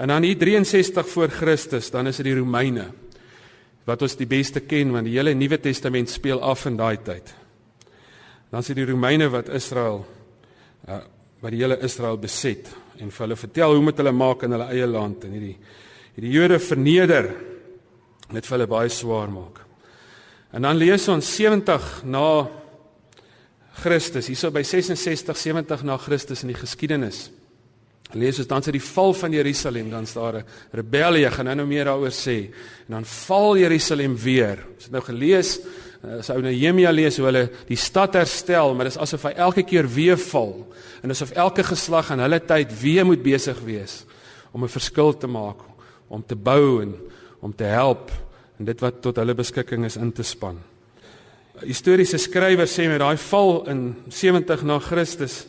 En 0.00 0.08
dan 0.08 0.24
hier 0.24 0.38
63 0.40 1.08
voor 1.12 1.28
Christus, 1.28 1.90
dan 1.92 2.08
is 2.08 2.16
dit 2.22 2.30
die 2.30 2.38
Romeine 2.38 2.86
wat 3.90 4.02
ons 4.06 4.16
die 4.18 4.28
beste 4.30 4.62
ken 4.62 4.92
want 4.94 5.08
die 5.08 5.16
hele 5.16 5.34
Nuwe 5.34 5.58
Testament 5.62 6.10
speel 6.10 6.40
af 6.42 6.66
in 6.70 6.78
daai 6.78 7.02
tyd. 7.04 7.34
Dan 8.50 8.66
dit 8.66 8.78
die 8.78 8.88
Romeine 8.88 9.30
wat 9.30 9.50
Israel 9.54 10.04
uh, 10.88 11.00
wat 11.40 11.54
die 11.54 11.62
hele 11.62 11.78
Israel 11.86 12.18
beset 12.20 12.68
en 13.00 13.10
vir 13.10 13.24
hulle 13.24 13.38
vertel 13.38 13.74
hoe 13.74 13.84
moet 13.84 14.00
hulle 14.00 14.12
maak 14.12 14.44
in 14.44 14.54
hulle 14.56 14.68
eie 14.74 14.86
land 14.88 15.24
en 15.24 15.36
hierdie 15.36 15.56
hierdie 16.14 16.34
Jode 16.34 16.58
verneder 16.60 17.30
met 18.30 18.46
vir 18.46 18.56
hulle 18.56 18.70
baie 18.70 18.90
swaar 18.92 19.30
maak. 19.32 19.60
En 20.54 20.66
dan 20.66 20.78
lees 20.78 21.06
ons 21.08 21.26
70 21.36 22.02
na 22.10 22.24
Christus, 23.80 24.28
hierso 24.28 24.50
by 24.52 24.62
66 24.66 25.38
70 25.38 25.84
na 25.86 25.96
Christus 26.02 26.42
in 26.44 26.50
die 26.52 26.58
geskiedenis. 26.58 27.28
Lees 28.14 28.38
ons 28.42 28.48
dan 28.50 28.62
sy 28.62 28.72
die 28.74 28.82
val 28.82 29.12
van 29.14 29.32
Jerusalem, 29.32 29.90
dan 29.90 30.06
staan 30.06 30.22
daar 30.22 30.42
'n 30.42 30.46
rebellie, 30.72 31.30
gaan 31.30 31.44
nou 31.44 31.54
nou 31.54 31.66
meer 31.66 31.84
daaroor 31.84 32.10
sê. 32.10 32.50
En 32.88 32.94
dan 32.94 33.04
val 33.04 33.56
Jerusalem 33.56 34.16
weer. 34.16 34.58
Ons 34.74 34.84
het 34.84 34.92
nou 34.92 35.02
gelees, 35.02 35.60
as 36.18 36.30
ou 36.30 36.40
Nehemia 36.40 36.90
lees 36.90 37.16
hoe 37.16 37.26
hulle 37.26 37.50
die 37.68 37.76
stad 37.76 38.14
herstel, 38.14 38.74
maar 38.74 38.84
dit 38.84 38.94
is 38.94 39.00
asof 39.00 39.22
hy 39.22 39.34
elke 39.36 39.62
keer 39.62 39.88
weer 39.88 40.18
val. 40.18 40.66
En 41.02 41.10
asof 41.10 41.30
elke 41.30 41.62
geslag 41.62 42.10
in 42.10 42.18
hulle 42.18 42.40
tyd 42.40 42.72
weer 42.80 43.06
moet 43.06 43.22
besig 43.22 43.60
wees 43.64 44.04
om 44.52 44.64
'n 44.64 44.68
verskil 44.68 45.16
te 45.16 45.26
maak, 45.26 45.58
om 46.08 46.24
te 46.26 46.36
bou 46.36 46.82
en 46.82 46.94
om 47.40 47.54
te 47.54 47.64
help 47.64 48.10
en 48.58 48.64
dit 48.64 48.80
wat 48.80 49.02
tot 49.02 49.16
hulle 49.16 49.34
beskikking 49.34 49.84
is 49.84 49.96
in 49.96 50.12
te 50.12 50.22
span. 50.22 50.58
Historiese 51.64 52.18
skrywers 52.18 52.72
sê 52.72 52.88
met 52.88 53.00
daai 53.00 53.16
val 53.16 53.68
in 53.68 53.96
70 54.08 54.62
na 54.62 54.78
Christus 54.78 55.46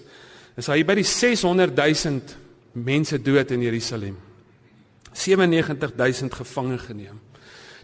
is 0.58 0.68
hy 0.68 0.84
by 0.84 0.96
die 0.96 1.08
600 1.08 1.76
000 1.76 2.41
mense 2.74 3.20
dood 3.22 3.52
in 3.52 3.62
Jerusalem. 3.62 4.18
97 5.12 5.92
000 5.98 6.30
gevange 6.36 6.78
geneem. 6.78 7.20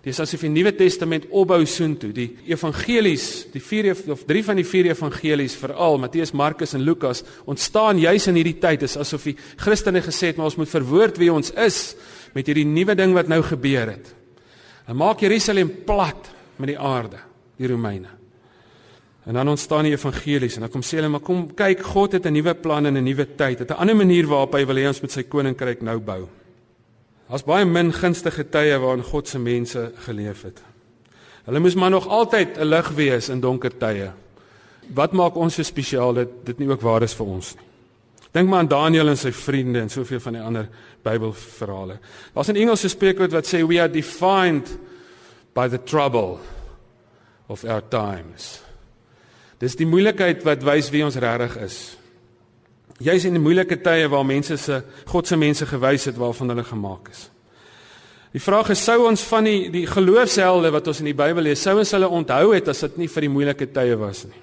Dis 0.08 0.22
asof 0.24 0.46
die 0.46 0.52
Nuwe 0.54 0.72
Testament 0.78 1.26
opbou 1.36 1.60
soontoe. 1.68 2.14
Die 2.16 2.28
evangelies, 2.48 3.48
die 3.52 3.62
vier 3.64 3.90
of 4.14 4.24
drie 4.30 4.44
van 4.46 4.60
die 4.60 4.66
vier 4.68 4.92
evangelies 4.94 5.58
veral 5.60 5.98
Matteus, 6.00 6.32
Markus 6.32 6.76
en 6.78 6.86
Lukas 6.86 7.26
ontstaan 7.50 8.00
juis 8.00 8.30
in 8.32 8.40
hierdie 8.40 8.56
tyd. 8.62 8.86
Dis 8.86 8.96
asof 9.00 9.26
die 9.28 9.36
Christene 9.60 10.04
gesê 10.06 10.32
het 10.32 10.40
maar 10.40 10.48
ons 10.48 10.60
moet 10.62 10.72
verwoord 10.72 11.20
wie 11.20 11.32
ons 11.34 11.52
is 11.60 11.82
met 12.38 12.48
hierdie 12.48 12.68
nuwe 12.68 12.96
ding 12.96 13.16
wat 13.18 13.32
nou 13.32 13.42
gebeur 13.44 13.92
het. 13.98 14.14
Hulle 14.88 15.02
maak 15.02 15.26
Jerusalem 15.26 15.74
plat 15.88 16.32
met 16.56 16.72
die 16.72 16.80
aarde, 16.80 17.20
die 17.60 17.68
Romeine. 17.68 18.17
En 19.28 19.34
dan 19.34 19.50
ontstaan 19.50 19.84
die 19.84 19.92
evangelies 19.92 20.56
en 20.56 20.64
dan 20.64 20.72
kom 20.72 20.84
sê 20.86 21.02
hulle 21.02 21.12
maar 21.12 21.26
kom 21.26 21.50
kyk 21.52 21.82
God 21.84 22.14
het 22.16 22.26
'n 22.26 22.34
nuwe 22.34 22.54
plan 22.56 22.86
en 22.86 22.98
'n 22.98 23.04
nuwe 23.04 23.28
tyd. 23.36 23.60
Het 23.60 23.70
'n 23.70 23.82
ander 23.82 23.96
manier 23.96 24.28
waarop 24.28 24.54
hy 24.54 24.66
wil 24.66 24.76
hê 24.76 24.88
ons 24.88 25.02
met 25.02 25.12
sy 25.12 25.24
koninkryk 25.24 25.82
nou 25.82 26.00
bou. 26.00 26.28
Daar's 27.30 27.44
baie 27.44 27.66
min 27.66 27.94
gunstige 27.94 28.50
tye 28.50 28.80
waarin 28.80 29.04
God 29.04 29.28
se 29.28 29.40
mense 29.40 29.92
geleef 29.96 30.42
het. 30.42 30.62
Hulle 31.46 31.60
moes 31.60 31.76
maar 31.76 31.90
nog 31.90 32.08
altyd 32.08 32.58
'n 32.58 32.66
lig 32.66 32.90
wees 32.90 33.30
in 33.30 33.40
donker 33.40 33.78
tye. 33.78 34.12
Wat 34.94 35.12
maak 35.12 35.36
ons 35.36 35.54
so 35.56 35.64
spesiaal 35.64 36.14
dat 36.14 36.46
dit 36.46 36.60
nie 36.60 36.70
ook 36.70 36.82
waar 36.82 37.04
is 37.04 37.14
vir 37.14 37.26
ons 37.26 37.56
nie? 37.56 37.64
Dink 38.32 38.50
maar 38.50 38.60
aan 38.60 38.68
Daniël 38.68 39.08
en 39.08 39.18
sy 39.18 39.32
vriende 39.32 39.80
en 39.80 39.90
soveel 39.90 40.20
van 40.20 40.34
die 40.34 40.42
ander 40.42 40.70
Bybelverhale. 41.04 42.00
Daar's 42.34 42.50
'n 42.50 42.56
Engelse 42.56 42.88
spreekwoord 42.88 43.32
wat 43.32 43.48
sê 43.48 43.66
we 43.68 43.80
are 43.80 43.92
defined 43.92 44.78
by 45.54 45.68
the 45.68 45.84
trouble 45.84 46.38
of 47.48 47.64
our 47.64 47.82
times. 47.90 48.67
Dis 49.60 49.76
die 49.76 49.88
moeilikheid 49.90 50.44
wat 50.46 50.64
wys 50.64 50.92
wie 50.94 51.04
ons 51.06 51.18
regtig 51.18 51.58
is. 51.66 51.78
Jy's 53.02 53.26
in 53.26 53.38
die 53.38 53.42
moeilike 53.42 53.78
tye 53.82 54.08
waar 54.10 54.26
mense 54.26 54.58
se 54.58 54.82
God 55.06 55.28
se 55.28 55.38
mense 55.38 55.66
gewys 55.70 56.08
het 56.10 56.18
waarvan 56.18 56.50
hulle 56.50 56.66
gemaak 56.66 57.10
is. 57.14 57.28
Die 58.34 58.42
vraag 58.42 58.70
is 58.74 58.84
sou 58.84 59.00
ons 59.08 59.24
van 59.30 59.46
die 59.48 59.70
die 59.74 59.86
geloofshelde 59.90 60.72
wat 60.74 60.88
ons 60.90 61.02
in 61.02 61.10
die 61.10 61.18
Bybel 61.18 61.46
lees, 61.48 61.62
sou 61.62 61.78
ons 61.80 61.94
hulle 61.94 62.10
onthou 62.10 62.54
het 62.54 62.68
as 62.70 62.84
dit 62.86 62.98
nie 63.02 63.10
vir 63.10 63.26
die 63.26 63.34
moeilike 63.34 63.70
tye 63.74 63.98
was 63.98 64.26
nie. 64.26 64.42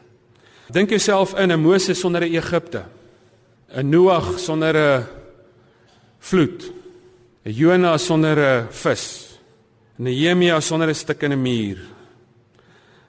Dink 0.73 0.91
jouself 0.91 1.35
in 1.39 1.53
'n 1.53 1.61
Moses 1.61 2.01
sonder 2.01 2.23
'n 2.23 2.35
Egipte. 2.35 2.85
'n 3.75 3.91
Noag 3.91 4.39
sonder 4.39 4.77
'n 4.77 5.07
vloed, 6.19 6.63
'n 7.45 7.53
Jona 7.53 7.99
sonder 7.99 8.39
'n 8.39 8.69
vis, 8.71 9.39
'n 9.99 10.05
Nehemia 10.05 10.61
sonder 10.61 10.89
'n 10.89 10.95
stuk 10.95 11.23
in 11.23 11.33
'n 11.33 11.43
muur, 11.43 11.79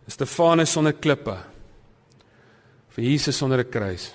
'n 0.07 0.11
Stefanus 0.11 0.71
sonder 0.71 0.93
klippe, 0.93 1.37
vir 2.95 3.03
Jesus 3.03 3.37
sonder 3.37 3.59
'n 3.59 3.69
kruis. 3.69 4.13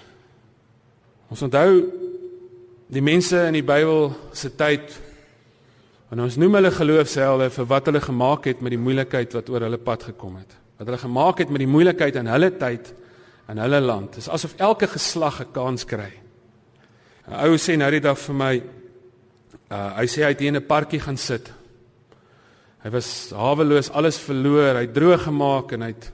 Ons 1.30 1.42
onthou 1.42 1.92
die 2.88 3.02
mense 3.02 3.36
in 3.46 3.54
die 3.54 3.62
Bybel 3.62 4.14
se 4.32 4.50
tyd 4.50 5.00
en 6.10 6.20
ons 6.20 6.36
noem 6.36 6.54
hulle 6.54 6.70
geloofshelde 6.70 7.50
vir 7.50 7.66
wat 7.66 7.86
hulle 7.86 8.00
gemaak 8.00 8.44
het 8.46 8.60
met 8.60 8.70
die 8.70 8.78
moeilikheid 8.78 9.32
wat 9.32 9.50
oor 9.50 9.60
hulle 9.60 9.78
pad 9.78 10.02
gekom 10.02 10.36
het. 10.36 10.56
Wat 10.78 10.86
hulle 10.86 10.98
gemaak 10.98 11.38
het 11.38 11.50
met 11.50 11.60
die 11.60 11.70
moeilikheid 11.70 12.16
in 12.16 12.26
hulle 12.26 12.50
tyd 12.50 12.94
in 13.48 13.58
hulle 13.58 13.80
land. 13.80 14.14
Dit 14.14 14.24
is 14.24 14.28
asof 14.28 14.54
elke 14.58 14.86
geslag 14.86 15.40
'n 15.40 15.52
kans 15.52 15.84
kry 15.84 16.12
'n 17.28 17.46
Ou 17.46 17.56
sê 17.56 17.76
nou 17.76 17.90
die 17.90 18.00
dag 18.00 18.18
vir 18.18 18.34
my 18.34 18.62
uh 19.70 19.90
hy 19.98 20.06
sê 20.06 20.24
hy 20.24 20.30
het 20.30 20.40
hier 20.40 20.48
in 20.48 20.56
'n 20.56 20.66
parkie 20.66 21.00
gaan 21.00 21.16
sit. 21.16 21.52
Hy 22.82 22.90
was 22.90 23.30
haweloos, 23.30 23.90
alles 23.90 24.18
verloor, 24.18 24.74
hy 24.74 24.86
droog 24.86 25.22
gemaak 25.22 25.72
en 25.72 25.82
hy 25.82 25.88
het 25.88 26.12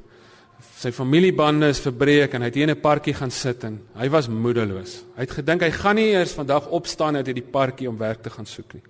sy 0.77 0.93
familiebande 0.93 1.69
is 1.73 1.81
verbreek 1.85 2.35
en 2.37 2.45
hy 2.45 2.51
het 2.51 2.57
hier 2.59 2.69
in 2.69 2.77
'n 2.77 2.81
parkie 2.81 3.15
gaan 3.15 3.31
sit 3.31 3.65
en 3.65 3.81
hy 3.97 4.09
was 4.09 4.29
moedeloos. 4.29 5.05
Hy 5.17 5.21
het 5.21 5.31
gedink 5.31 5.63
hy 5.63 5.71
gaan 5.71 5.97
nie 5.97 6.13
eers 6.13 6.33
vandag 6.33 6.69
opstaan 6.69 7.17
uit 7.17 7.27
hierdie 7.27 7.51
parkie 7.53 7.89
om 7.89 7.97
werk 7.97 8.23
te 8.23 8.31
gaan 8.31 8.47
soek 8.47 8.75
nie. 8.75 8.83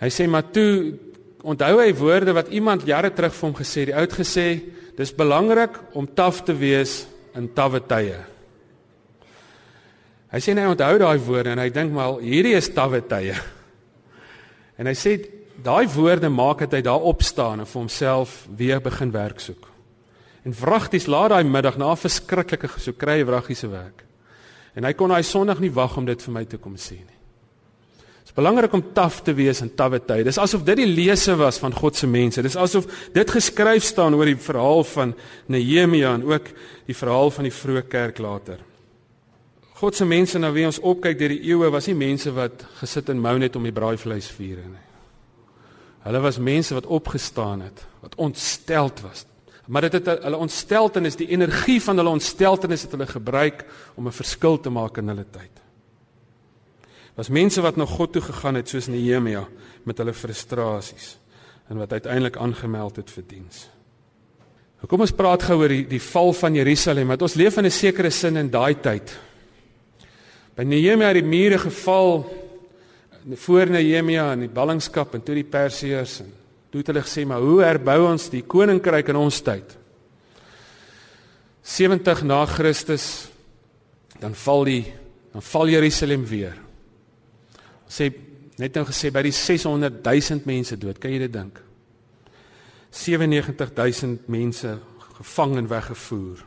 Hy 0.00 0.08
sê 0.08 0.28
maar 0.28 0.50
toe 0.52 0.94
onthou 1.42 1.80
hy 1.80 1.92
woorde 1.94 2.32
wat 2.32 2.48
iemand 2.48 2.86
jare 2.86 3.10
terug 3.10 3.34
vir 3.34 3.48
hom 3.48 3.54
gesê 3.54 3.80
het. 3.80 3.86
Die 3.86 3.94
ou 3.94 4.00
het 4.00 4.12
gesê 4.12 4.62
dis 4.96 5.12
belangrik 5.12 5.78
om 5.94 6.06
taaf 6.06 6.44
te 6.44 6.54
wees 6.54 7.06
in 7.34 7.48
tawwe 7.54 7.80
tye. 7.80 8.18
Hy 10.32 10.38
sê 10.38 10.54
hy 10.54 10.66
onthou 10.66 10.98
daai 10.98 11.18
woorde 11.18 11.50
en 11.50 11.58
hy 11.58 11.70
dink 11.70 11.92
maar 11.92 12.20
hierdie 12.20 12.56
is 12.56 12.68
tawwe 12.68 13.00
tye. 13.00 13.34
En 14.78 14.86
hy 14.86 14.94
sê 14.94 15.16
daai 15.62 15.86
woorde 15.88 16.28
maak 16.28 16.58
dat 16.58 16.72
hy 16.72 16.82
daar 16.82 17.00
opstaan 17.00 17.60
en 17.60 17.66
vir 17.66 17.80
homself 17.80 18.46
weer 18.56 18.80
begin 18.80 19.10
werk 19.10 19.40
soek. 19.40 19.75
En 20.46 20.54
vragties 20.54 21.08
laat 21.10 21.32
daai 21.34 21.44
middag 21.44 21.76
na 21.76 21.90
'n 21.90 21.98
verskriklike 21.98 22.68
gesoek 22.68 22.98
kry 22.98 23.18
hy 23.18 23.24
vraggie 23.26 23.56
se 23.56 23.68
werk. 23.68 24.04
En 24.76 24.84
hy 24.84 24.92
kon 24.92 25.08
daai 25.08 25.22
Sondag 25.22 25.58
nie 25.58 25.72
wag 25.72 25.96
om 25.96 26.04
dit 26.04 26.22
vir 26.22 26.32
my 26.32 26.44
te 26.44 26.56
kom 26.56 26.76
sê 26.76 27.00
nie. 27.00 27.18
Dit 27.96 28.26
is 28.26 28.32
belangrik 28.32 28.72
om 28.72 28.92
taaf 28.92 29.22
te 29.22 29.34
wees 29.34 29.60
in 29.60 29.74
tawwe 29.74 29.98
tye. 29.98 30.24
Dis 30.24 30.38
asof 30.38 30.62
dit 30.62 30.76
die 30.76 30.86
lese 30.86 31.36
was 31.36 31.58
van 31.58 31.72
God 31.72 31.96
se 31.96 32.06
mense. 32.06 32.42
Dis 32.42 32.56
asof 32.56 32.86
dit 33.12 33.30
geskryf 33.30 33.82
staan 33.82 34.14
oor 34.14 34.24
die 34.24 34.36
verhaal 34.36 34.84
van 34.84 35.14
Nehemia 35.46 36.14
en 36.14 36.24
ook 36.24 36.44
die 36.86 36.94
verhaal 36.94 37.30
van 37.30 37.44
die 37.44 37.52
vroeë 37.52 37.88
kerk 37.88 38.18
later. 38.18 38.58
God 39.74 39.94
se 39.94 40.04
mense 40.04 40.38
na 40.38 40.52
wie 40.52 40.66
ons 40.66 40.78
opkyk 40.78 41.18
deur 41.18 41.28
die 41.28 41.42
eeue 41.50 41.70
was 41.70 41.86
nie 41.86 41.94
mense 41.94 42.30
wat 42.32 42.66
gesit 42.80 43.08
en 43.08 43.20
mou 43.20 43.38
net 43.38 43.56
om 43.56 43.62
die 43.62 43.72
braaivleis 43.72 44.30
vier 44.30 44.56
nie. 44.56 44.84
Hulle 46.06 46.20
was 46.20 46.38
mense 46.38 46.74
wat 46.74 46.86
opgestaan 46.86 47.60
het, 47.60 47.86
wat 48.00 48.14
ontsteld 48.14 49.00
was. 49.00 49.26
Maar 49.66 49.88
dit 49.88 49.92
het 49.92 50.22
hulle 50.22 50.36
ontsteltenis, 50.36 51.16
die 51.18 51.28
energie 51.34 51.80
van 51.82 51.96
hulle 51.96 52.14
ontsteltenis 52.14 52.82
het 52.86 52.90
hulle 52.94 53.06
gebruik 53.06 53.64
om 53.94 54.06
'n 54.06 54.12
verskil 54.12 54.60
te 54.60 54.70
maak 54.70 54.98
in 54.98 55.08
hulle 55.08 55.26
tyd. 55.30 55.62
Was 57.14 57.28
mense 57.28 57.60
wat 57.60 57.76
na 57.76 57.86
God 57.86 58.12
toe 58.12 58.22
gegaan 58.22 58.54
het 58.54 58.68
soos 58.68 58.86
Nehemia 58.86 59.48
met 59.84 59.98
hulle 59.98 60.12
frustrasies 60.12 61.18
en 61.68 61.76
wat 61.76 61.92
uiteindelik 61.92 62.36
aangemeld 62.36 62.96
het 62.96 63.10
vir 63.10 63.24
diens. 63.26 63.68
Kom 64.86 65.00
ons 65.00 65.14
praat 65.16 65.42
gou 65.42 65.56
oor 65.58 65.72
die 65.72 65.86
die 65.88 66.02
val 66.02 66.32
van 66.32 66.54
Jerusalem. 66.54 67.08
Want 67.08 67.22
ons 67.22 67.34
leef 67.34 67.56
in 67.56 67.66
'n 67.66 67.70
sekere 67.70 68.10
sin 68.10 68.36
in 68.36 68.50
daai 68.50 68.74
tyd. 68.80 69.18
By 70.54 70.62
Nehemia 70.62 71.06
het 71.06 71.14
die 71.14 71.22
mure 71.22 71.58
geval 71.58 72.24
voor 73.34 73.70
Nehemia 73.70 74.32
in 74.32 74.40
die 74.40 74.48
ballingskap 74.48 75.14
en 75.14 75.22
toe 75.22 75.34
die 75.34 75.44
Persiërs 75.44 76.20
en 76.20 76.32
toe 76.76 76.84
het 76.84 76.92
hulle 76.92 77.04
gesê 77.06 77.24
maar 77.24 77.40
hoe 77.40 77.62
herbou 77.64 78.02
ons 78.10 78.28
die 78.28 78.42
koninkryk 78.44 79.08
in 79.08 79.16
ons 79.16 79.40
tyd? 79.40 79.76
70 81.64 82.22
na 82.28 82.42
Christus 82.46 83.28
dan 84.20 84.36
val 84.36 84.66
die 84.68 84.82
dan 85.32 85.44
val 85.44 85.68
Jerusalem 85.68 86.24
weer. 86.28 86.56
Sê 87.88 88.10
net 88.60 88.76
nou 88.76 88.84
gesê 88.88 89.10
by 89.12 89.22
die 89.24 89.34
600 89.36 89.98
000 90.04 90.44
mense 90.48 90.76
dood, 90.80 91.00
kan 91.00 91.12
jy 91.12 91.18
dit 91.26 91.32
dink? 91.32 91.58
97 92.92 93.72
000 93.76 94.30
mense 94.32 94.76
gevang 95.16 95.56
en 95.60 95.68
weggevoer 95.68 96.44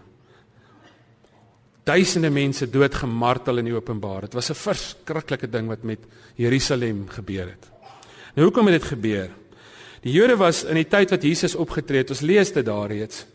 duisende 1.89 2.29
mense 2.29 2.67
doodgemartel 2.69 3.63
in 3.63 3.69
die 3.71 3.73
openbaar. 3.73 4.27
Dit 4.27 4.35
was 4.37 4.51
'n 4.51 4.61
verskriklike 4.61 5.49
ding 5.49 5.67
wat 5.67 5.83
met 5.83 5.99
Jerusalem 6.35 7.07
gebeur 7.09 7.47
het. 7.49 7.65
Nou 8.35 8.45
hoekom 8.45 8.67
het 8.67 8.81
dit 8.81 8.91
gebeur? 8.91 9.38
Die 10.03 10.13
Jode 10.15 10.37
was 10.39 10.63
in 10.63 10.75
die 10.79 10.87
tyd 10.87 11.11
wat 11.11 11.23
Jesus 11.23 11.55
opgetree 11.59 12.03
het, 12.03 12.13
ons 12.13 12.23
lees 12.23 12.53
dit 12.55 12.65
daar 12.65 12.87
reeds. 12.91 13.25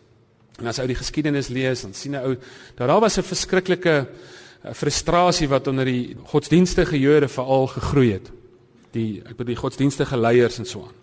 En 0.60 0.70
as 0.70 0.78
ou 0.78 0.86
die 0.86 0.96
geskiedenis 0.96 1.50
lees, 1.52 1.82
dan 1.82 1.94
sien 1.96 2.14
ou 2.16 2.34
dat 2.76 2.88
daar 2.88 3.00
was 3.00 3.18
'n 3.18 3.22
verskriklike 3.22 4.06
eh, 4.64 4.72
frustrasie 4.72 5.48
wat 5.48 5.66
onder 5.66 5.84
die 5.84 6.16
godsdienstige 6.24 6.98
Jode 6.98 7.28
veral 7.28 7.66
gegroei 7.66 8.12
het. 8.12 8.30
Die 8.92 9.22
ek 9.26 9.36
bedoel 9.36 9.54
die 9.54 9.62
godsdienstige 9.62 10.16
leiers 10.16 10.58
en 10.58 10.64
so 10.64 10.82
aan. 10.82 10.94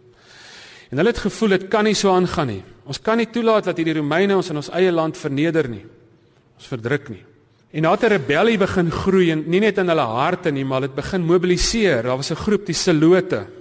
En 0.92 0.98
hulle 0.98 1.10
het 1.10 1.20
gevoel 1.20 1.50
dit 1.50 1.68
kan 1.68 1.84
nie 1.84 1.94
so 1.94 2.12
aangaan 2.12 2.48
nie. 2.48 2.64
Ons 2.86 3.02
kan 3.02 3.18
nie 3.18 3.30
toelaat 3.30 3.64
dat 3.64 3.78
hierdie 3.78 3.96
Romeine 3.96 4.36
ons 4.36 4.50
in 4.50 4.56
ons 4.56 4.70
eie 4.70 4.92
land 4.92 5.18
verneder 5.18 5.70
nie. 5.70 5.86
Ons 6.58 6.68
verdruk 6.68 7.10
nie. 7.10 7.24
En 7.72 7.82
daar 7.84 7.92
het 7.92 8.04
'n 8.04 8.14
rebellie 8.18 8.58
begin 8.58 8.92
groei 8.92 9.32
en 9.32 9.44
nie 9.48 9.60
net 9.60 9.78
in 9.78 9.88
hulle 9.88 10.02
harte 10.02 10.52
nie, 10.52 10.66
maar 10.66 10.82
dit 10.82 10.96
begin 10.96 11.22
mobiliseer. 11.22 12.04
Daar 12.04 12.18
was 12.18 12.32
'n 12.32 12.36
groep, 12.36 12.66
die 12.66 12.76
Selote. 12.76 13.61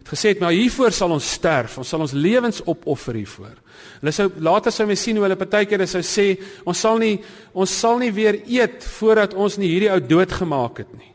Het 0.00 0.08
gesê, 0.08 0.38
"Maar 0.40 0.52
hiervoor 0.52 0.92
sal 0.92 1.10
ons 1.10 1.32
sterf. 1.32 1.78
Ons 1.78 1.88
sal 1.88 2.00
ons 2.00 2.12
lewens 2.12 2.62
opoffer 2.64 3.14
hiervoor." 3.14 3.56
Hulle 4.00 4.12
sou 4.12 4.30
later 4.38 4.72
sou 4.72 4.86
mens 4.86 5.02
sien 5.02 5.16
hoe 5.16 5.24
hulle 5.24 5.36
partykeer 5.36 5.86
sou 5.86 6.02
sê, 6.02 6.40
"Ons 6.64 6.80
sal 6.80 6.98
nie 6.98 7.20
ons 7.52 7.78
sal 7.78 7.98
nie 7.98 8.12
weer 8.12 8.42
eet 8.46 8.84
voordat 8.84 9.34
ons 9.34 9.56
nie 9.56 9.68
hierdie 9.68 9.92
ou 9.92 10.00
doodgemaak 10.00 10.78
het 10.78 10.92
nie." 10.98 11.12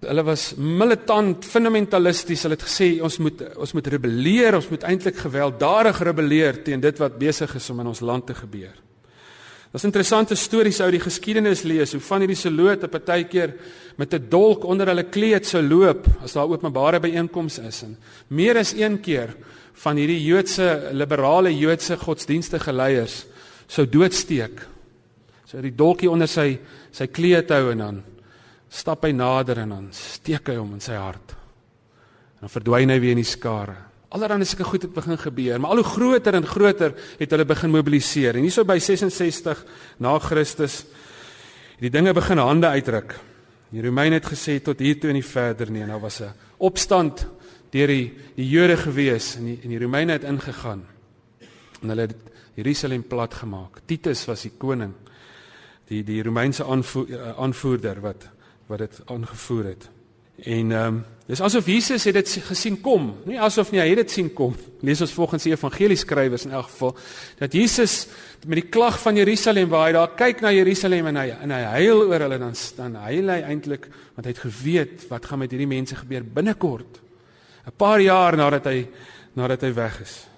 Hulle 0.00 0.22
was 0.22 0.54
militant, 0.56 1.44
fundamentalisties. 1.44 2.42
Hulle 2.42 2.54
het 2.54 2.62
gesê 2.62 3.02
ons 3.02 3.18
moet 3.18 3.56
ons 3.56 3.72
moet 3.72 3.86
rebelleer, 3.86 4.54
ons 4.54 4.68
moet 4.68 4.82
eintlik 4.82 5.16
gewelddadig 5.16 6.02
rebelleer 6.02 6.62
teen 6.62 6.80
dit 6.80 6.98
wat 6.98 7.18
besig 7.18 7.54
is 7.54 7.70
om 7.70 7.80
in 7.80 7.86
ons 7.86 8.00
land 8.00 8.26
te 8.26 8.34
gebeur. 8.34 8.87
Daar's 9.68 9.84
interessante 9.84 10.34
stories 10.34 10.80
uit 10.80 10.94
die 10.96 11.02
geskiedenis 11.02 11.62
lees 11.68 11.92
hoe 11.92 12.00
van 12.00 12.24
hierdie 12.24 12.38
selote 12.40 12.88
partykeer 12.88 13.52
met 14.00 14.14
'n 14.14 14.28
dolk 14.30 14.64
onder 14.64 14.86
hulle 14.86 15.04
kleed 15.04 15.46
sou 15.46 15.62
loop 15.62 16.06
as 16.22 16.32
daar 16.32 16.48
openbare 16.48 17.00
byeenkomste 17.00 17.62
is 17.62 17.82
en 17.82 17.96
meer 18.28 18.56
as 18.56 18.72
een 18.72 19.00
keer 19.00 19.34
van 19.72 19.96
hierdie 19.96 20.24
Joodse 20.24 20.90
liberale 20.92 21.52
Joodse 21.58 21.96
godsdienstige 21.96 22.72
leiers 22.72 23.26
sou 23.66 23.86
doodsteek. 23.86 24.66
So 25.44 25.60
die 25.60 25.74
dolkie 25.74 26.10
onder 26.10 26.28
sy 26.28 26.58
sy 26.90 27.06
kleed 27.06 27.50
hou 27.50 27.70
en 27.70 27.78
dan 27.78 28.02
stap 28.68 29.04
hy 29.04 29.12
nader 29.12 29.58
en 29.58 29.68
dan 29.68 29.88
steek 29.92 30.48
hy 30.48 30.56
hom 30.56 30.74
in 30.74 30.80
sy 30.80 30.94
hart. 30.94 31.32
En 32.38 32.40
dan 32.40 32.48
verdwyn 32.48 32.90
hy 32.90 33.00
weer 33.00 33.10
in 33.10 33.22
die 33.22 33.24
skare. 33.24 33.87
Allerhande 34.08 34.46
sulke 34.48 34.64
goed 34.64 34.82
het 34.82 34.92
begin 34.92 35.18
gebeur, 35.18 35.60
maar 35.60 35.70
al 35.70 35.82
hoe 35.82 35.84
groter 35.84 36.34
en 36.34 36.46
groter 36.46 36.94
het 37.18 37.30
hulle 37.30 37.44
begin 37.44 37.70
mobiliseer. 37.70 38.36
En 38.36 38.46
hierso 38.46 38.64
by 38.64 38.78
66 38.80 39.64
na 39.98 40.18
Christus 40.18 40.84
het 41.76 41.84
die 41.84 41.90
dinge 41.92 42.14
begin 42.16 42.40
hande 42.40 42.66
uitdruk. 42.66 43.18
Die 43.70 43.82
Romeine 43.84 44.16
het 44.16 44.30
gesê 44.30 44.56
tot 44.64 44.80
hier 44.80 44.96
toe 44.98 45.10
en 45.12 45.18
nie 45.18 45.26
verder 45.26 45.70
nie 45.70 45.84
daar 45.86 46.00
was 46.00 46.20
'n 46.20 46.32
opstand 46.58 47.26
deur 47.70 47.86
die 47.86 48.14
die 48.34 48.48
Jode 48.48 48.76
gewees 48.76 49.36
en 49.36 49.44
die 49.44 49.58
en 49.62 49.68
die 49.68 49.78
Romeine 49.78 50.12
het 50.12 50.24
ingegaan. 50.24 50.86
En 51.82 51.88
hulle 51.88 52.00
het 52.00 52.16
Jerusalem 52.54 53.02
plat 53.06 53.34
gemaak. 53.34 53.80
Titus 53.86 54.24
was 54.24 54.42
die 54.42 54.52
koning. 54.58 54.94
Die 55.88 56.02
die 56.04 56.22
Romeinse 56.22 56.64
aanvoer, 56.64 57.06
eh, 57.10 57.38
aanvoerder 57.38 58.00
wat 58.00 58.28
wat 58.66 58.78
dit 58.78 59.00
aangevoer 59.06 59.64
het. 59.64 59.88
En 60.44 60.72
ehm 60.72 60.86
um, 60.86 61.04
dis 61.28 61.40
asof 61.44 61.66
Jesus 61.68 62.06
het 62.08 62.14
dit 62.16 62.30
gesien 62.46 62.78
kom, 62.80 63.10
nie 63.28 63.36
asof 63.36 63.68
nie 63.70 63.82
hy 63.82 63.90
het 63.90 63.98
dit 64.00 64.10
sien 64.10 64.30
kom. 64.32 64.54
Lees 64.80 65.02
ons 65.04 65.12
volgens 65.12 65.44
die 65.44 65.52
evangelieskrywers 65.52 66.46
in 66.46 66.54
elk 66.56 66.70
geval 66.70 66.94
dat 67.36 67.52
Jesus 67.52 68.06
met 68.46 68.62
die 68.62 68.70
klag 68.72 68.96
van 69.02 69.18
Jerusalem 69.18 69.68
waar 69.68 69.90
hy 69.90 69.92
daar 69.92 70.14
kyk 70.16 70.40
na 70.40 70.54
Jerusalem 70.56 71.10
en 71.10 71.20
hy 71.20 71.26
en 71.34 71.52
hy 71.52 71.60
huil 71.74 72.00
oor 72.06 72.24
hulle 72.24 72.38
dan 72.40 72.56
staan 72.56 72.96
hy 72.96 73.18
hy 73.20 73.42
eintlik 73.42 73.90
want 74.14 74.24
hy 74.24 74.32
het 74.32 74.40
geweet 74.46 75.04
wat 75.10 75.28
gaan 75.28 75.42
met 75.42 75.52
hierdie 75.52 75.68
mense 75.68 75.98
gebeur 76.00 76.24
binnekort. 76.24 77.02
'n 77.66 77.76
Paar 77.76 78.00
jaar 78.00 78.36
nadat 78.36 78.64
hy 78.64 78.86
nadat 79.36 79.62
hy 79.62 79.72
weg 79.74 80.00
is. 80.00 80.28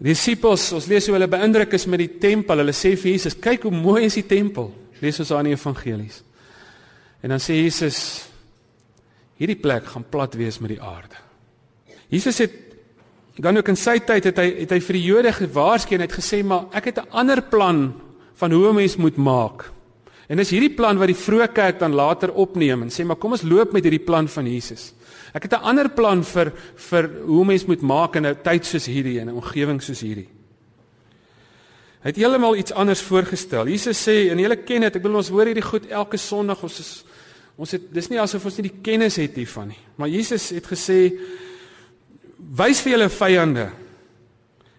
Die 0.00 0.12
disippels, 0.14 0.72
ons 0.72 0.86
lees 0.88 1.06
hoe 1.06 1.14
hulle 1.16 1.28
beïndruk 1.28 1.72
is 1.76 1.86
met 1.86 2.00
die 2.00 2.18
tempel. 2.20 2.62
Hulle 2.62 2.72
sê 2.72 2.96
vir 2.96 3.12
Jesus, 3.12 3.34
"Kyk 3.34 3.62
hoe 3.62 3.72
mooi 3.72 4.04
is 4.04 4.14
die 4.14 4.26
tempel." 4.26 4.72
Lees 5.00 5.20
ons 5.20 5.30
aan 5.30 5.44
die 5.44 5.52
evangelies. 5.52 6.22
En 7.22 7.28
dan 7.28 7.38
sê 7.38 7.52
Jesus, 7.52 8.29
hierdie 9.40 9.58
plek 9.60 9.88
gaan 9.88 10.04
plat 10.04 10.36
wees 10.36 10.60
met 10.60 10.74
die 10.74 10.82
aarde. 10.82 11.16
Jesus 12.12 12.38
het 12.42 12.56
dan 13.40 13.56
ook 13.56 13.70
in 13.72 13.78
sy 13.78 13.96
tyd 14.04 14.26
het 14.28 14.38
hy 14.38 14.48
het 14.60 14.72
hy 14.74 14.80
vir 14.84 14.98
die 14.98 15.06
Jode 15.06 15.32
gewaarsku 15.32 15.96
en 15.96 16.04
het 16.04 16.12
gesê 16.12 16.42
maar 16.44 16.68
ek 16.76 16.90
het 16.90 16.98
'n 17.00 17.10
ander 17.10 17.40
plan 17.42 17.94
van 18.36 18.52
hoe 18.52 18.68
'n 18.68 18.74
mens 18.74 18.96
moet 18.96 19.16
maak. 19.16 19.70
En 20.28 20.36
dis 20.36 20.50
hierdie 20.50 20.74
plan 20.74 20.98
wat 20.98 21.08
die 21.08 21.24
vroeë 21.26 21.52
kerk 21.52 21.78
dan 21.78 21.92
later 21.92 22.32
opneem 22.32 22.82
en 22.82 22.90
sê 22.90 23.04
maar 23.04 23.16
kom 23.16 23.32
ons 23.32 23.42
loop 23.42 23.72
met 23.72 23.82
hierdie 23.82 24.04
plan 24.04 24.28
van 24.28 24.46
Jesus. 24.46 24.94
Ek 25.32 25.42
het 25.42 25.52
'n 25.52 25.64
ander 25.64 25.88
plan 25.88 26.24
vir 26.24 26.52
vir 26.76 27.10
hoe 27.26 27.44
mens 27.44 27.66
moet 27.66 27.80
maak 27.80 28.16
in 28.16 28.26
'n 28.26 28.36
tyd 28.42 28.66
soos 28.66 28.86
hierdie 28.86 29.20
en 29.20 29.28
'n 29.28 29.34
omgewing 29.34 29.82
soos 29.82 30.00
hierdie. 30.00 30.28
Hy 32.02 32.08
het 32.08 32.16
heeltemal 32.16 32.56
iets 32.56 32.72
anders 32.72 33.02
voorgestel. 33.02 33.66
Jesus 33.66 34.08
sê 34.08 34.30
en 34.30 34.38
julle 34.38 34.56
ken 34.56 34.80
dit, 34.80 34.96
ek 34.96 35.02
bedoel 35.02 35.16
ons 35.16 35.28
hoor 35.28 35.46
hierdie 35.46 35.62
goed 35.62 35.86
elke 35.86 36.16
Sondag 36.16 36.62
ons 36.62 36.78
is 36.78 37.04
Ons 37.60 37.74
het 37.76 37.90
dis 37.92 38.08
nie 38.08 38.20
asof 38.20 38.46
ons 38.48 38.56
nie 38.56 38.70
die 38.70 38.80
kennis 38.80 39.18
het 39.20 39.36
hiervan 39.36 39.68
nie. 39.74 39.80
Maar 40.00 40.08
Jesus 40.08 40.48
het 40.54 40.64
gesê 40.64 41.00
wys 42.56 42.80
vir 42.80 42.94
julle 42.94 43.08
vyande 43.12 43.66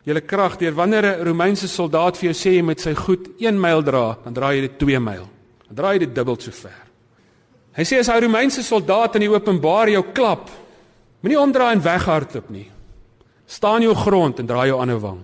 julle 0.08 0.24
krag 0.26 0.58
deur 0.58 0.74
wanneer 0.74 1.06
'n 1.06 1.28
Romeinse 1.28 1.68
soldaat 1.68 2.18
vir 2.18 2.32
jou 2.32 2.34
sê 2.34 2.56
jy 2.58 2.64
moet 2.64 2.80
sy 2.80 2.94
goed 2.94 3.28
1 3.40 3.60
myl 3.60 3.84
dra, 3.84 4.18
dan 4.24 4.34
draai 4.34 4.56
jy 4.56 4.62
dit 4.62 4.80
2 4.80 5.00
myl. 5.00 5.30
Dan 5.68 5.76
draai 5.76 5.94
jy 5.94 6.00
dit 6.00 6.16
dubbel 6.16 6.40
so 6.40 6.52
ver. 6.52 6.82
Hy 7.74 7.84
sê 7.84 8.00
as 8.00 8.10
'n 8.10 8.24
Romeinse 8.24 8.64
soldaat 8.64 9.16
in 9.16 9.22
die 9.22 9.30
openbaar 9.30 9.90
jou 9.90 10.04
klap, 10.14 10.50
moenie 11.22 11.40
omdraai 11.40 11.74
en 11.74 11.82
weghardloop 11.82 12.50
nie. 12.50 12.72
Staan 13.46 13.82
jou 13.82 13.94
grond 13.94 14.40
en 14.40 14.48
draai 14.48 14.68
jou 14.68 14.80
ander 14.82 15.00
wang. 15.00 15.22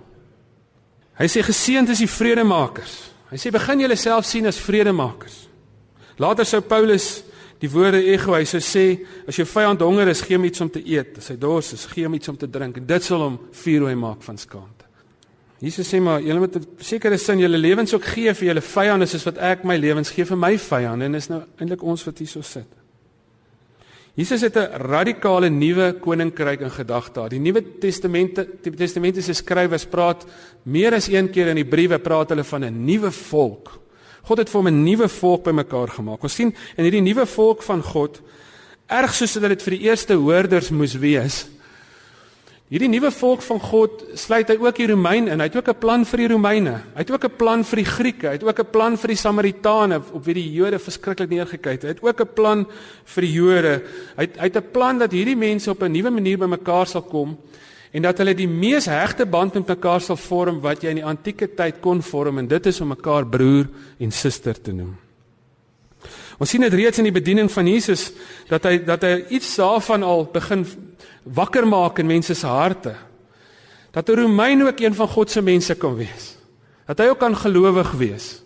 Hy 1.17 1.25
sê 1.25 1.41
geseënd 1.41 1.89
is 1.89 1.99
die 1.99 2.07
vredemakers. 2.07 3.11
Hy 3.31 3.37
sê 3.37 3.51
begin 3.51 3.79
julle 3.79 3.95
self 3.95 4.25
sien 4.25 4.45
as 4.45 4.59
vredemakers. 4.59 5.47
Later 6.17 6.45
sou 6.45 6.61
Paulus 6.61 7.23
die 7.59 7.69
woorde 7.69 8.03
ego 8.05 8.35
hy 8.35 8.45
sê 8.45 8.59
sê 8.59 8.85
as 9.27 9.35
jou 9.35 9.45
vyand 9.45 9.81
honger 9.81 10.07
is 10.07 10.21
gee 10.21 10.37
hom 10.37 10.45
iets 10.45 10.61
om 10.61 10.69
te 10.69 10.81
eet 10.85 11.17
as 11.17 11.29
hy 11.29 11.37
dors 11.37 11.73
is 11.73 11.85
gee 11.85 12.05
hom 12.05 12.13
iets 12.13 12.29
om 12.29 12.37
te 12.37 12.47
drink 12.47 12.77
en 12.77 12.85
dit 12.85 13.03
sal 13.03 13.21
hom 13.21 13.39
vuurrooi 13.51 13.95
maak 13.95 14.21
van 14.23 14.37
skaamte 14.37 14.77
Jesus 15.59 15.89
sê 15.89 15.99
maar 15.99 16.21
julle 16.21 16.39
moet 16.39 16.55
'n 16.55 16.67
sekere 16.77 17.17
sin 17.17 17.39
julle 17.39 17.57
lewens 17.57 17.93
ook 17.93 18.05
gee 18.05 18.33
vir 18.33 18.47
julle 18.47 18.61
vyande 18.61 19.05
soos 19.07 19.25
wat 19.25 19.37
ek 19.37 19.63
my 19.63 19.77
lewens 19.77 20.11
gee 20.11 20.25
vir 20.25 20.37
my 20.37 20.57
vyande 20.57 21.05
en 21.05 21.15
is 21.15 21.29
nou 21.29 21.41
eintlik 21.59 21.83
ons 21.83 22.05
wat 22.05 22.19
hierso 22.19 22.41
sit. 22.41 22.67
Jesus 24.15 24.41
het 24.41 24.55
'n 24.55 24.77
radikale 24.77 25.49
nuwe 25.49 25.93
koninkryk 25.99 26.61
in 26.61 26.71
gedagte. 26.71 27.29
Die 27.29 27.39
Nuwe 27.39 27.61
Testamente, 27.79 28.47
die 28.61 28.71
Testamentiese 28.71 29.33
skrywers 29.33 29.85
praat 29.85 30.25
meer 30.63 30.93
as 30.93 31.07
een 31.07 31.29
keer 31.29 31.47
in 31.47 31.55
die 31.55 31.65
briewe 31.65 31.99
praat 31.99 32.29
hulle 32.29 32.43
van 32.43 32.63
'n 32.63 32.85
nuwe 32.85 33.11
volk. 33.11 33.79
God 34.27 34.41
het 34.43 34.49
vir 34.51 34.59
hom 34.59 34.67
'n 34.67 34.83
nuwe 34.83 35.07
volk 35.07 35.43
bymekaar 35.43 35.87
gemaak. 35.87 36.23
Ons 36.23 36.35
sien 36.35 36.55
in 36.75 36.83
hierdie 36.83 37.01
nuwe 37.01 37.25
volk 37.25 37.63
van 37.63 37.81
God 37.81 38.21
erg 38.87 39.13
soos 39.13 39.33
dit 39.33 39.63
vir 39.63 39.73
die 39.75 39.85
eerste 39.87 40.13
hoorders 40.13 40.69
moes 40.69 40.95
wees. 40.95 41.47
Hierdie 42.67 42.89
nuwe 42.89 43.11
volk 43.11 43.41
van 43.41 43.59
God 43.59 44.03
sluit 44.13 44.49
hy 44.49 44.57
ook 44.59 44.75
die 44.75 44.87
Romeine 44.87 45.31
in. 45.31 45.39
Hy 45.39 45.47
het 45.47 45.55
ook 45.55 45.69
'n 45.69 45.79
plan 45.79 46.05
vir 46.05 46.17
die 46.17 46.27
Romeine. 46.27 46.83
Hy 46.95 46.99
het 46.99 47.11
ook 47.11 47.23
'n 47.23 47.37
plan 47.37 47.63
vir 47.63 47.75
die 47.77 47.85
Grieke. 47.85 48.27
Hy 48.27 48.33
het 48.33 48.43
ook 48.43 48.59
'n 48.59 48.71
plan 48.71 48.97
vir 48.97 49.07
die 49.07 49.15
Samaritane 49.15 50.01
op 50.11 50.25
wie 50.25 50.33
die 50.33 50.51
Jode 50.51 50.79
verskriklik 50.79 51.29
neergekyk 51.29 51.81
het. 51.81 51.83
Hy 51.83 51.87
het 51.87 52.03
ook 52.03 52.19
'n 52.19 52.33
plan 52.33 52.67
vir 53.05 53.21
die 53.21 53.31
Jode. 53.31 53.83
Hy 54.17 54.23
het 54.23 54.35
hy 54.37 54.43
het 54.43 54.57
'n 54.57 54.71
plan 54.71 54.99
dat 54.99 55.11
hierdie 55.11 55.37
mense 55.37 55.71
op 55.71 55.81
'n 55.81 55.91
nuwe 55.91 56.09
manier 56.09 56.37
bymekaar 56.37 56.87
sal 56.87 57.01
kom 57.03 57.37
en 57.97 58.05
dat 58.05 58.19
hulle 58.21 58.35
die 58.37 58.49
mees 58.49 58.85
hegte 58.85 59.25
band 59.25 59.55
met 59.57 59.71
mekaar 59.73 60.03
sal 60.05 60.19
vorm 60.21 60.59
wat 60.61 60.83
jy 60.85 60.91
in 60.93 60.99
die 60.99 61.07
antieke 61.07 61.47
tyd 61.57 61.79
kon 61.81 62.03
vorm 62.05 62.37
en 62.43 62.49
dit 62.49 62.69
is 62.69 62.81
om 62.83 62.91
mekaar 62.93 63.25
broer 63.25 63.65
en 63.97 64.13
suster 64.13 64.59
te 64.61 64.75
noem. 64.75 64.93
Ons 66.37 66.51
sien 66.53 66.61
dit 66.61 66.75
reeds 66.77 67.01
in 67.01 67.07
die 67.09 67.15
bediening 67.15 67.49
van 67.49 67.65
Jesus 67.65 68.11
dat 68.51 68.67
hy 68.69 68.75
dat 68.85 69.01
hy 69.01 69.15
iets 69.33 69.55
daarvan 69.57 70.05
al 70.05 70.27
begin 70.29 70.61
wakker 71.23 71.65
maak 71.65 71.97
in 71.97 72.09
mense 72.11 72.37
se 72.37 72.47
harte. 72.47 72.93
Dat 73.91 74.09
'n 74.09 74.19
Romein 74.21 74.61
ook 74.61 74.79
een 74.79 74.93
van 74.93 75.07
God 75.07 75.31
se 75.31 75.41
mense 75.41 75.75
kan 75.75 75.95
wees. 75.95 76.37
Dat 76.85 76.99
hy 76.99 77.09
ook 77.09 77.19
kan 77.19 77.35
gelowig 77.35 77.91
wees. 77.91 78.43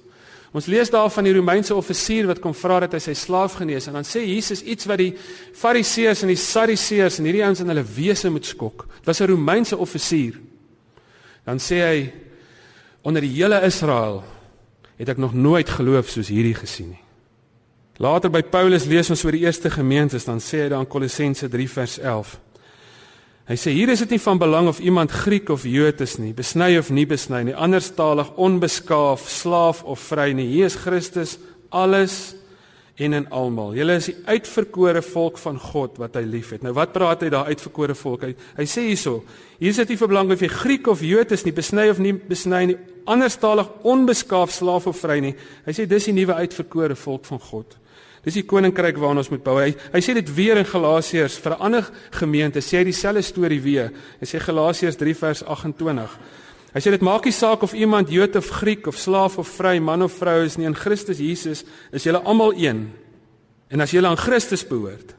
Ons 0.51 0.67
lees 0.67 0.89
daar 0.91 1.09
van 1.09 1.23
die 1.23 1.33
Romeinse 1.33 1.75
offisier 1.75 2.27
wat 2.27 2.41
kom 2.43 2.53
vra 2.57 2.81
dat 2.83 2.97
hy 2.97 2.99
sy 2.99 3.13
slaaf 3.15 3.55
genees 3.61 3.87
en 3.87 3.95
dan 3.95 4.07
sê 4.07 4.25
Jesus 4.25 4.63
iets 4.67 4.87
wat 4.89 4.99
die 4.99 5.13
Fariseërs 5.55 6.25
en 6.25 6.33
die 6.33 6.39
Sadduseërs 6.39 7.21
en 7.21 7.29
hierdie 7.29 7.43
ouens 7.45 7.61
in 7.63 7.71
hulle 7.71 7.85
wese 7.95 8.29
moet 8.29 8.45
skok. 8.45 8.83
Dit 8.99 9.07
was 9.07 9.21
'n 9.21 9.31
Romeinse 9.31 9.77
offisier. 9.77 10.39
Dan 11.45 11.57
sê 11.57 11.79
hy 11.87 12.13
onder 13.01 13.21
die 13.21 13.31
hele 13.31 13.61
Israel 13.63 14.23
het 14.97 15.09
ek 15.09 15.17
nog 15.17 15.33
nooit 15.33 15.69
geloof 15.69 16.09
soos 16.09 16.27
hierdie 16.27 16.55
gesien 16.55 16.89
nie. 16.89 17.03
Later 17.97 18.29
by 18.29 18.41
Paulus 18.41 18.85
lees 18.85 19.09
ons 19.09 19.23
oor 19.23 19.31
die 19.31 19.45
eerste 19.45 19.69
gemeentes 19.69 20.25
dan 20.25 20.39
sê 20.39 20.63
hy 20.63 20.69
dan 20.69 20.87
Kolossense 20.87 21.49
3 21.49 21.69
vers 21.69 21.99
11 21.99 22.39
Hy 23.51 23.57
sê 23.59 23.73
hier 23.75 23.89
is 23.91 23.99
dit 23.99 24.13
nie 24.13 24.21
van 24.23 24.39
belang 24.39 24.69
of 24.71 24.77
iemand 24.79 25.11
Griek 25.11 25.49
of 25.51 25.65
Jood 25.67 25.99
is 25.99 26.13
nie, 26.21 26.29
besny 26.31 26.77
of 26.79 26.87
nie 26.87 27.03
besny 27.03 27.41
nie, 27.49 27.55
anderstalig, 27.57 28.29
onbeskaaf, 28.39 29.25
slaaf 29.27 29.81
of 29.83 29.99
vry 30.07 30.29
nie. 30.37 30.45
Hier 30.53 30.69
is 30.69 30.77
Christus 30.79 31.33
alles 31.67 32.13
en 32.95 33.17
in 33.17 33.27
almal. 33.27 33.73
Julle 33.75 33.97
is 33.99 34.07
die 34.07 34.15
uitverkore 34.23 35.01
volk 35.03 35.41
van 35.43 35.59
God 35.59 35.99
wat 35.99 36.15
hy 36.15 36.23
liefhet. 36.29 36.63
Nou 36.63 36.71
wat 36.77 36.95
praat 36.95 37.25
hy 37.25 37.33
daar 37.33 37.51
uitverkore 37.51 37.97
volk? 37.99 38.23
Hy, 38.29 38.31
hy 38.61 38.69
sê 38.71 38.85
hierso, 38.87 39.17
hier 39.59 39.75
is 39.75 39.83
dit 39.83 39.91
nie 39.91 39.99
van 39.99 40.13
belang 40.13 40.31
of 40.31 40.47
jy 40.47 40.51
Griek 40.55 40.87
of 40.93 41.03
Jood 41.03 41.35
is 41.35 41.43
nie, 41.43 41.55
besny 41.59 41.89
of 41.91 41.99
nie 41.99 42.15
besny 42.15 42.63
nie, 42.71 42.79
anderstalig, 43.03 43.67
onbeskaaf, 43.83 44.55
slaaf 44.55 44.87
of 44.87 45.03
vry 45.03 45.19
nie. 45.27 45.35
Hy 45.67 45.75
sê 45.75 45.89
dis 45.91 46.07
die 46.07 46.15
nuwe 46.21 46.39
uitverkore 46.39 46.95
volk 47.03 47.27
van 47.33 47.43
God. 47.51 47.80
Dis 48.21 48.37
die 48.37 48.45
koninkryk 48.45 48.99
waarna 49.01 49.23
ons 49.23 49.31
moet 49.33 49.43
bou. 49.43 49.55
Hy, 49.57 49.71
hy 49.93 50.01
sê 50.03 50.13
dit 50.13 50.27
weer 50.35 50.59
in 50.61 50.67
Galasiërs 50.67 51.39
vir 51.41 51.55
'n 51.55 51.61
ander 51.61 51.89
gemeente, 52.11 52.61
sê 52.61 52.77
hy 52.77 52.83
dieselfde 52.83 53.21
storie 53.21 53.61
weer. 53.61 53.91
Hy 54.19 54.25
sê 54.25 54.39
Galasiërs 54.39 54.97
3 54.97 55.15
vers 55.15 55.43
28. 55.43 56.19
Hy 56.73 56.79
sê 56.79 56.91
dit 56.91 57.01
maak 57.01 57.25
nie 57.25 57.33
saak 57.33 57.63
of 57.63 57.73
iemand 57.73 58.09
Jood 58.09 58.35
of 58.35 58.49
Griek 58.49 58.87
of 58.87 58.95
slaaf 58.95 59.37
of 59.37 59.47
vry, 59.47 59.79
man 59.79 60.01
of 60.01 60.13
vrou 60.13 60.45
is 60.45 60.57
nie, 60.57 60.65
in 60.65 60.75
Christus 60.75 61.17
Jesus 61.17 61.65
is 61.91 62.03
julle 62.03 62.21
almal 62.23 62.53
een. 62.53 62.93
En 63.69 63.81
as 63.81 63.91
julle 63.91 64.07
aan 64.07 64.17
Christus 64.17 64.63
behoort, 64.67 65.15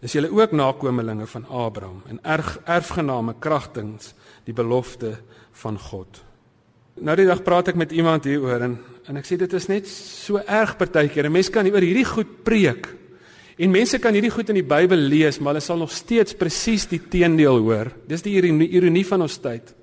is 0.00 0.12
julle 0.12 0.30
ook 0.30 0.52
nakommelinge 0.52 1.26
van 1.26 1.46
Abraham 1.46 2.02
en 2.08 2.18
erf, 2.22 2.58
erfgename 2.64 3.34
kragtens 3.38 4.14
die 4.44 4.54
belofte 4.54 5.18
van 5.52 5.78
God. 5.78 6.27
Nou 7.00 7.16
die 7.16 7.26
dag 7.26 7.42
praat 7.42 7.68
ek 7.68 7.74
met 7.74 7.92
iemand 7.92 8.24
hieroor 8.24 8.60
en 8.60 8.78
En 9.08 9.16
ek 9.16 9.24
sê 9.24 9.38
dit 9.40 9.54
is 9.56 9.66
net 9.70 9.88
so 9.88 10.36
erg 10.44 10.74
partykeer. 10.76 11.26
'n 11.26 11.32
Mens 11.32 11.48
kan 11.48 11.66
oor 11.66 11.80
hierdie 11.80 12.04
goed 12.04 12.44
preek. 12.44 12.88
En 13.58 13.70
mense 13.70 13.98
kan 13.98 14.12
hierdie 14.12 14.30
goed 14.30 14.48
in 14.50 14.60
die 14.60 14.62
Bybel 14.62 14.98
lees, 14.98 15.40
maar 15.40 15.54
hulle 15.54 15.64
sal 15.64 15.78
nog 15.78 15.90
steeds 15.90 16.34
presies 16.34 16.86
die 16.86 17.00
teendeel 17.00 17.58
hoor. 17.58 17.90
Dis 18.06 18.22
die 18.22 18.36
ironie, 18.36 18.68
ironie 18.68 19.06
van 19.06 19.22
ons 19.22 19.38
tyd. 19.38 19.74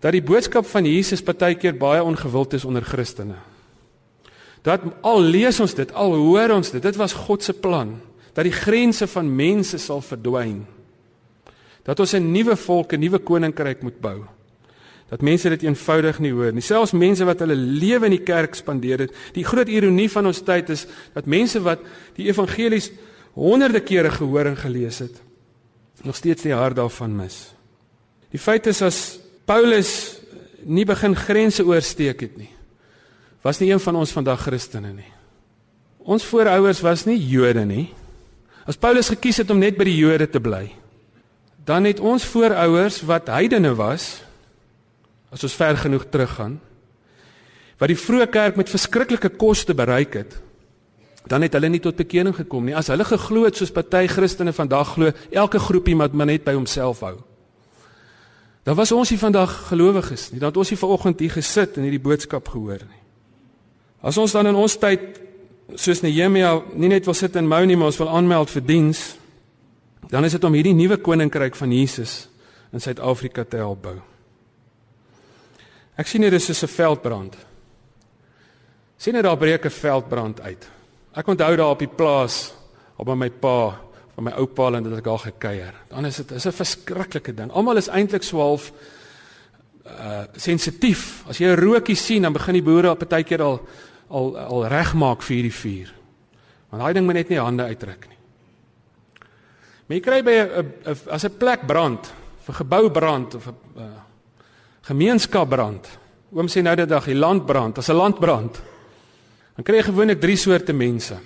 Dat 0.00 0.12
die 0.12 0.22
boodskap 0.22 0.66
van 0.66 0.84
Jesus 0.84 1.22
partykeer 1.22 1.76
baie 1.76 2.02
ongewild 2.02 2.54
is 2.54 2.64
onder 2.64 2.82
Christene. 2.82 3.36
Dat 4.62 4.80
al 5.02 5.20
lees 5.20 5.60
ons 5.60 5.74
dit, 5.74 5.92
al 5.92 6.14
hoor 6.14 6.50
ons 6.50 6.70
dit, 6.70 6.82
dit 6.82 6.96
was 6.96 7.12
God 7.12 7.42
se 7.42 7.52
plan 7.52 8.00
dat 8.34 8.44
die 8.44 8.52
grense 8.52 9.06
van 9.06 9.36
mense 9.36 9.78
sal 9.78 10.00
verdwyn. 10.00 10.66
Dat 11.84 12.00
ons 12.00 12.14
'n 12.14 12.32
nuwe 12.32 12.56
volk, 12.56 12.92
'n 12.92 13.00
nuwe 13.00 13.18
koninkryk 13.18 13.82
moet 13.82 14.00
bou 14.00 14.24
dat 15.10 15.24
mense 15.26 15.50
dit 15.50 15.64
eenvoudig 15.66 16.20
nie 16.22 16.30
hoor 16.32 16.54
nie. 16.54 16.62
Selfs 16.62 16.94
mense 16.94 17.26
wat 17.26 17.42
hulle 17.42 17.56
lewe 17.58 18.06
in 18.06 18.14
die 18.14 18.24
kerk 18.26 18.54
spandeer 18.54 19.06
het. 19.06 19.14
Die 19.34 19.44
groot 19.46 19.68
ironie 19.68 20.08
van 20.12 20.30
ons 20.30 20.42
tyd 20.46 20.70
is 20.70 20.86
dat 21.16 21.26
mense 21.26 21.62
wat 21.64 21.82
die 22.18 22.28
evangelies 22.30 22.92
honderde 23.34 23.82
kere 23.82 24.10
gehoor 24.14 24.52
en 24.52 24.58
gelees 24.58 25.00
het, 25.02 25.18
nog 26.06 26.16
steeds 26.18 26.46
die 26.46 26.54
hart 26.54 26.78
daarvan 26.78 27.14
mis. 27.16 27.50
Die 28.30 28.38
feit 28.38 28.66
is 28.70 28.82
as 28.82 29.18
Paulus 29.46 30.20
nie 30.62 30.86
begin 30.86 31.16
grense 31.16 31.64
oorsteek 31.66 32.22
het 32.26 32.36
nie, 32.38 32.50
was 33.42 33.60
nie 33.60 33.70
een 33.72 33.82
van 33.82 33.98
ons 34.02 34.14
vandag 34.14 34.44
Christene 34.46 34.92
nie. 34.94 35.08
Ons 36.00 36.24
voorouers 36.26 36.82
was 36.84 37.04
nie 37.06 37.18
Jode 37.18 37.64
nie. 37.66 37.88
As 38.68 38.78
Paulus 38.78 39.10
gekies 39.10 39.40
het 39.42 39.50
om 39.50 39.60
net 39.60 39.78
by 39.78 39.86
die 39.88 39.98
Jode 39.98 40.28
te 40.30 40.40
bly, 40.42 40.68
dan 41.66 41.86
het 41.88 42.00
ons 42.00 42.24
voorouers 42.26 43.00
wat 43.08 43.30
heidene 43.32 43.72
was, 43.78 44.20
as 45.30 45.44
ons 45.46 45.56
ver 45.56 45.78
genoeg 45.78 46.08
teruggaan 46.10 46.58
wat 47.80 47.88
die 47.88 47.98
vroeë 47.98 48.28
kerk 48.28 48.58
met 48.60 48.68
verskriklike 48.68 49.32
koste 49.40 49.74
bereik 49.74 50.18
het 50.20 50.36
dan 51.30 51.44
het 51.44 51.54
hulle 51.56 51.68
nie 51.68 51.80
tot 51.80 51.96
bekering 51.96 52.34
gekom 52.34 52.64
nie. 52.64 52.74
As 52.76 52.88
hulle 52.88 53.04
geglo 53.04 53.44
het 53.44 53.58
soos 53.58 53.70
party 53.70 54.06
Christene 54.08 54.54
vandag 54.56 54.94
glo 54.94 55.12
elke 55.30 55.60
groepie 55.60 55.94
moet 55.94 56.16
maar 56.16 56.30
net 56.30 56.46
by 56.46 56.54
homself 56.56 57.02
hou. 57.04 57.18
Dan 58.64 58.76
was 58.76 58.92
ons 58.92 59.12
nie 59.12 59.20
vandag 59.20 59.52
gelowiges 59.68 60.30
nie. 60.32 60.40
Dan 60.40 60.48
het 60.48 60.60
ons 60.60 60.72
nie 60.72 60.80
vanoggend 60.80 61.20
hier 61.20 61.34
gesit 61.36 61.76
en 61.76 61.86
hierdie 61.86 62.02
boodskap 62.02 62.48
gehoor 62.48 62.80
nie. 62.82 63.02
As 64.00 64.16
ons 64.18 64.32
dan 64.32 64.48
in 64.48 64.56
ons 64.56 64.76
tyd 64.80 65.20
soos 65.78 66.02
Nehemia 66.02 66.56
nie 66.74 66.90
net 66.90 67.06
wil 67.06 67.14
sit 67.14 67.36
en 67.36 67.48
mou 67.48 67.60
nie 67.66 67.76
maar 67.76 67.92
ons 67.92 68.00
wil 68.00 68.10
aanmeld 68.10 68.50
vir 68.50 68.64
diens 68.66 69.02
dan 70.10 70.24
is 70.26 70.34
dit 70.34 70.44
om 70.44 70.54
hierdie 70.56 70.74
nuwe 70.74 70.98
koninkryk 70.98 71.54
van 71.54 71.72
Jesus 71.74 72.24
in 72.74 72.82
Suid-Afrika 72.82 73.44
te 73.44 73.60
help 73.60 73.82
bou 73.84 73.98
Ek 76.00 76.08
sien 76.08 76.24
hier 76.24 76.32
is 76.32 76.48
'n 76.48 76.66
veldbrand. 76.66 77.36
sien 78.96 79.14
net 79.14 79.24
daar 79.24 79.36
breek 79.36 79.64
'n 79.64 79.70
veldbrand 79.70 80.40
uit. 80.40 80.68
Ek 81.14 81.26
onthou 81.26 81.56
daar 81.56 81.70
op 81.70 81.78
die 81.78 81.88
plaas 81.88 82.52
op 82.96 83.06
by 83.06 83.14
my 83.14 83.30
pa, 83.30 83.80
van 84.14 84.24
my 84.24 84.30
oupa 84.30 84.66
en 84.66 84.82
dit 84.82 84.92
het 84.92 85.00
ek 85.00 85.06
al 85.06 85.18
gekuier. 85.18 85.74
Dan 85.88 86.06
is 86.06 86.16
dit 86.16 86.30
is 86.30 86.46
'n 86.46 86.52
verskriklike 86.52 87.34
ding. 87.34 87.50
Almal 87.50 87.76
is 87.76 87.88
eintlik 87.88 88.22
so 88.22 88.38
half 88.38 88.72
uh 89.86 90.24
sensitief. 90.36 91.24
As 91.28 91.38
jy 91.38 91.46
'n 91.46 91.60
rookie 91.60 91.96
sien, 91.96 92.22
dan 92.22 92.32
begin 92.32 92.54
die 92.54 92.62
boere 92.62 92.90
op 92.90 92.98
partykeer 92.98 93.42
al 93.42 93.60
al 94.08 94.38
al 94.38 94.66
regmaak 94.66 95.22
vir 95.22 95.34
hierdie 95.36 95.54
vuur. 95.54 95.94
Want 96.70 96.82
daai 96.82 96.92
ding 96.92 97.06
moet 97.06 97.14
net 97.14 97.28
nie 97.28 97.38
hande 97.38 97.62
uitdruk 97.62 98.08
nie. 98.08 98.18
Maar 99.86 99.96
jy 99.96 100.00
kry 100.00 100.22
by 100.22 100.30
'n 100.30 100.96
as 101.10 101.24
'n 101.24 101.36
plek 101.38 101.66
brand, 101.66 102.12
'n 102.48 102.52
gebou 102.52 102.90
brand 102.90 103.34
of 103.34 103.46
'n 103.46 103.54
uh, 103.76 104.09
gemeenskap 104.90 105.48
brand. 105.50 105.86
Oom 106.34 106.48
sê 106.50 106.62
nou 106.62 106.74
dat 106.78 106.90
dag 106.90 107.06
die 107.06 107.18
land 107.18 107.46
brand, 107.46 107.78
as 107.78 107.88
'n 107.90 107.96
land 107.96 108.18
brand. 108.20 108.60
Dan 109.56 109.64
kry 109.64 109.76
jy 109.76 109.92
gewoonlik 109.92 110.20
drie 110.20 110.36
soorte 110.36 110.72
mense. 110.72 111.18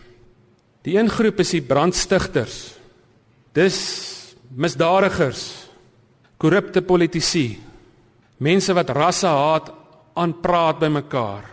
Die 0.83 0.99
een 0.99 1.09
groep 1.09 1.41
is 1.41 1.51
die 1.51 1.63
brandstigters. 1.63 2.75
Dis 3.53 4.35
misdadigers, 4.57 5.69
korrupte 6.37 6.83
politici, 6.83 7.59
mense 8.39 8.75
wat 8.75 8.91
rasse 8.91 9.27
haat 9.27 9.73
aanpraat 10.15 10.79
by 10.79 10.89
mekaar. 10.89 11.45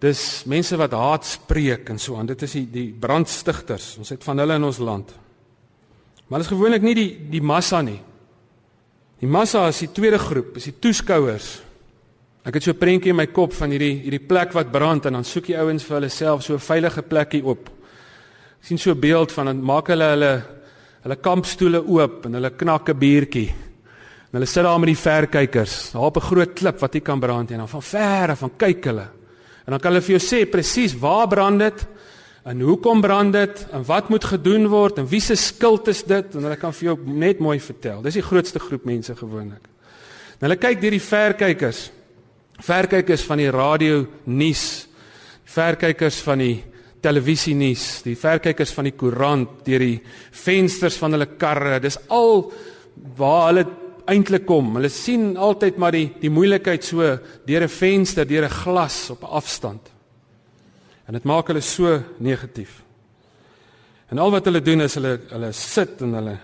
Dis 0.00 0.44
mense 0.46 0.76
wat 0.76 0.92
haat 0.92 1.24
spreek 1.24 1.88
en 1.90 1.98
so 1.98 2.16
aan. 2.16 2.26
Dit 2.26 2.42
is 2.42 2.52
die 2.52 2.66
die 2.70 2.92
brandstigters. 2.92 3.96
Ons 3.98 4.08
het 4.14 4.24
van 4.24 4.38
hulle 4.38 4.54
in 4.54 4.64
ons 4.64 4.78
land. 4.78 5.14
Maar 6.28 6.38
dit 6.38 6.46
is 6.46 6.54
gewoonlik 6.54 6.82
nie 6.82 6.94
die 6.94 7.10
die 7.30 7.42
massa 7.42 7.82
nie. 7.82 8.00
Die 9.18 9.26
massa 9.26 9.64
is 9.66 9.80
die 9.82 9.90
tweede 9.90 10.18
groep, 10.22 10.56
is 10.60 10.68
die 10.68 10.76
toeskouers. 10.78 11.56
Ek 12.46 12.54
het 12.54 12.62
so 12.62 12.70
'n 12.70 12.78
prentjie 12.78 13.10
in 13.10 13.16
my 13.16 13.26
kop 13.26 13.52
van 13.52 13.70
hierdie 13.70 14.02
hierdie 14.04 14.26
plek 14.26 14.52
wat 14.52 14.70
brand 14.70 15.06
en 15.06 15.12
dan 15.12 15.24
soek 15.24 15.46
die 15.46 15.58
ouens 15.58 15.84
vir 15.84 15.96
hulle 15.96 16.08
self 16.08 16.42
so 16.44 16.54
'n 16.54 16.58
veilige 16.58 17.02
plekkie 17.02 17.44
op. 17.44 17.68
Ek 18.60 18.64
sien 18.64 18.78
so 18.78 18.90
'n 18.92 19.00
beeld 19.00 19.32
van 19.32 19.46
dan 19.46 19.60
maak 19.60 19.88
hulle 19.88 20.04
hulle 20.04 20.42
hulle 21.02 21.16
kampstoele 21.16 21.84
oop 21.84 22.26
en 22.26 22.34
hulle 22.34 22.50
knak 22.50 22.88
'n 22.88 22.98
biertjie. 22.98 23.48
En 23.48 24.38
hulle 24.38 24.46
sit 24.46 24.62
daar 24.62 24.78
met 24.78 24.86
die 24.86 25.10
verkykers, 25.10 25.92
daar 25.92 26.02
op 26.02 26.16
'n 26.16 26.20
groot 26.20 26.54
klip 26.54 26.78
wat 26.78 26.94
jy 26.94 27.00
kan 27.00 27.20
brand 27.20 27.50
en 27.50 27.58
dan 27.58 27.68
van 27.68 27.82
ver 27.82 28.30
af 28.30 28.38
van 28.38 28.56
kyk 28.56 28.84
hulle. 28.84 29.08
En 29.66 29.72
dan 29.72 29.80
kan 29.80 29.92
hulle 29.92 30.02
vir 30.02 30.18
jou 30.18 30.20
sê 30.20 30.48
presies 30.48 30.94
waar 30.94 31.26
brand 31.26 31.58
dit 31.58 31.86
en 32.48 32.60
hoekom 32.64 33.02
brand 33.04 33.34
dit 33.36 33.64
en 33.76 33.84
wat 33.84 34.08
moet 34.08 34.24
gedoen 34.24 34.68
word 34.72 35.02
en 35.02 35.08
wie 35.10 35.20
se 35.20 35.36
skuld 35.36 35.88
is 35.92 36.00
dit 36.08 36.36
en 36.36 36.46
hulle 36.46 36.56
kan 36.60 36.72
vir 36.72 36.90
jou 36.90 36.96
net 37.04 37.42
mooi 37.44 37.58
vertel. 37.60 38.00
Dis 38.04 38.16
die 38.16 38.24
grootste 38.24 38.62
groep 38.62 38.86
mense 38.88 39.16
gewoonlik. 39.18 39.66
En 40.38 40.46
hulle 40.46 40.60
kyk 40.60 40.80
deur 40.80 40.96
die 40.96 41.02
verkykers. 41.02 41.88
Verkykers 42.64 43.24
van 43.28 43.42
die 43.42 43.50
radio 43.54 44.00
nuus, 44.32 44.62
verkykers 45.48 46.22
van 46.24 46.42
die 46.42 46.54
televisie 47.04 47.54
nuus, 47.54 48.00
die 48.06 48.16
verkykers 48.18 48.72
van 48.74 48.88
die 48.88 48.94
koerant, 48.98 49.60
deur 49.66 49.84
die 49.84 49.98
vensters 50.40 50.96
van 50.98 51.14
hulle 51.14 51.28
karre. 51.38 51.76
Dis 51.82 52.00
al 52.14 52.48
waar 53.18 53.44
hulle 53.50 53.66
eintlik 54.08 54.48
kom. 54.48 54.72
Hulle 54.78 54.90
sien 54.90 55.36
altyd 55.36 55.76
maar 55.78 55.94
die 55.94 56.08
die 56.22 56.32
moeilikheid 56.32 56.84
so 56.84 57.04
deur 57.46 57.62
'n 57.62 57.68
venster, 57.68 58.24
deur 58.24 58.44
'n 58.44 58.58
glas 58.64 59.10
op 59.10 59.22
'n 59.22 59.34
afstand. 59.36 59.97
En 61.08 61.16
dit 61.16 61.24
maak 61.24 61.48
hulle 61.48 61.64
so 61.64 61.96
negatief. 62.20 62.82
En 64.12 64.20
al 64.20 64.32
wat 64.32 64.44
hulle 64.48 64.60
doen 64.64 64.84
is 64.84 64.96
hulle 64.98 65.14
hulle 65.30 65.52
sit 65.56 66.02
en 66.04 66.16
hulle 66.18 66.36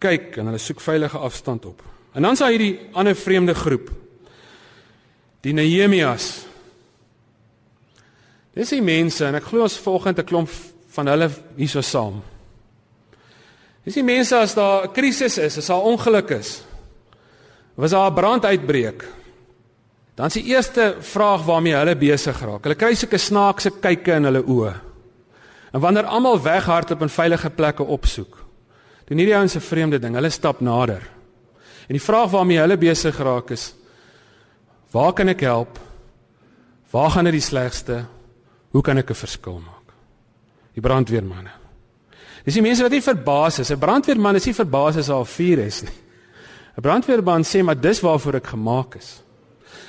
kyk 0.00 0.38
en 0.40 0.48
hulle 0.50 0.60
soek 0.60 0.80
veilige 0.84 1.20
afstand 1.20 1.68
op. 1.68 1.82
En 2.16 2.24
dan 2.24 2.36
sien 2.36 2.52
jy 2.54 2.60
die 2.60 2.74
ander 2.96 3.16
vreemde 3.16 3.54
groep. 3.56 3.90
Die 5.44 5.52
Nehemias. 5.52 6.46
Dis 8.54 8.72
die 8.72 8.84
mense 8.84 9.26
en 9.26 9.36
ek 9.36 9.50
glo 9.50 9.66
ons 9.66 9.80
volgende 9.82 10.24
klomp 10.24 10.52
van 10.94 11.10
hulle 11.10 11.28
hierso 11.58 11.82
saam. 11.84 12.22
Dis 13.84 13.98
die 13.98 14.06
mense 14.06 14.36
as 14.38 14.54
daar 14.54 14.86
'n 14.86 14.92
krisis 14.92 15.38
is, 15.38 15.58
as 15.58 15.66
daar 15.66 15.84
ongeluk 15.84 16.30
is, 16.30 16.62
was 17.74 17.90
daar 17.90 18.10
'n 18.10 18.14
brand 18.14 18.44
uitbreek. 18.44 19.04
Dan 20.14 20.30
is 20.30 20.38
die 20.38 20.46
eerste 20.52 20.96
vraag 21.00 21.42
waarmee 21.44 21.74
hulle 21.74 21.96
besig 21.98 22.38
raak. 22.40 22.62
Hulle 22.62 22.78
kry 22.78 22.94
sulke 22.94 23.18
snaakse 23.18 23.72
kykke 23.82 24.14
in 24.20 24.28
hulle 24.28 24.44
oë. 24.46 24.74
En 25.74 25.82
wanneer 25.82 26.06
almal 26.06 26.38
weghardloop 26.42 27.02
en 27.02 27.10
veilige 27.10 27.50
plekke 27.50 27.82
opsoek, 27.82 28.36
doen 29.08 29.18
hierdie 29.18 29.34
ouens 29.36 29.56
'n 29.56 29.60
vreemde 29.60 29.98
ding. 29.98 30.14
Hulle 30.14 30.30
stap 30.30 30.60
nader. 30.60 31.02
En 31.88 31.98
die 31.98 32.02
vraag 32.02 32.30
waarmee 32.30 32.58
hulle 32.58 32.76
besig 32.76 33.18
raak 33.18 33.50
is: 33.50 33.74
Waar 34.92 35.12
kan 35.12 35.28
ek 35.28 35.40
help? 35.40 35.78
Waar 36.90 37.10
gaan 37.10 37.24
dit 37.24 37.32
die 37.32 37.40
slegste? 37.40 38.04
Hoe 38.70 38.82
kan 38.82 38.98
ek 38.98 39.10
'n 39.10 39.14
verskil 39.14 39.58
maak? 39.58 39.92
Die 40.74 40.80
brandweermanne. 40.80 41.50
Dis 42.44 42.54
die 42.54 42.62
mense 42.62 42.82
wat 42.82 42.92
nie 42.92 43.02
verbaas 43.02 43.58
is. 43.58 43.70
'n 43.70 43.78
Brandweerman 43.78 44.36
is 44.36 44.46
nie 44.46 44.54
verbaas 44.54 44.96
as 44.96 45.06
daar 45.06 45.26
vuur 45.26 45.58
is 45.58 45.82
nie. 45.82 45.98
'n 46.76 46.82
Brandweerman 46.82 47.42
sê 47.42 47.62
maar 47.62 47.80
dis 47.80 48.00
waarvoor 48.00 48.34
ek 48.34 48.46
gemaak 48.46 48.94
is. 48.94 49.23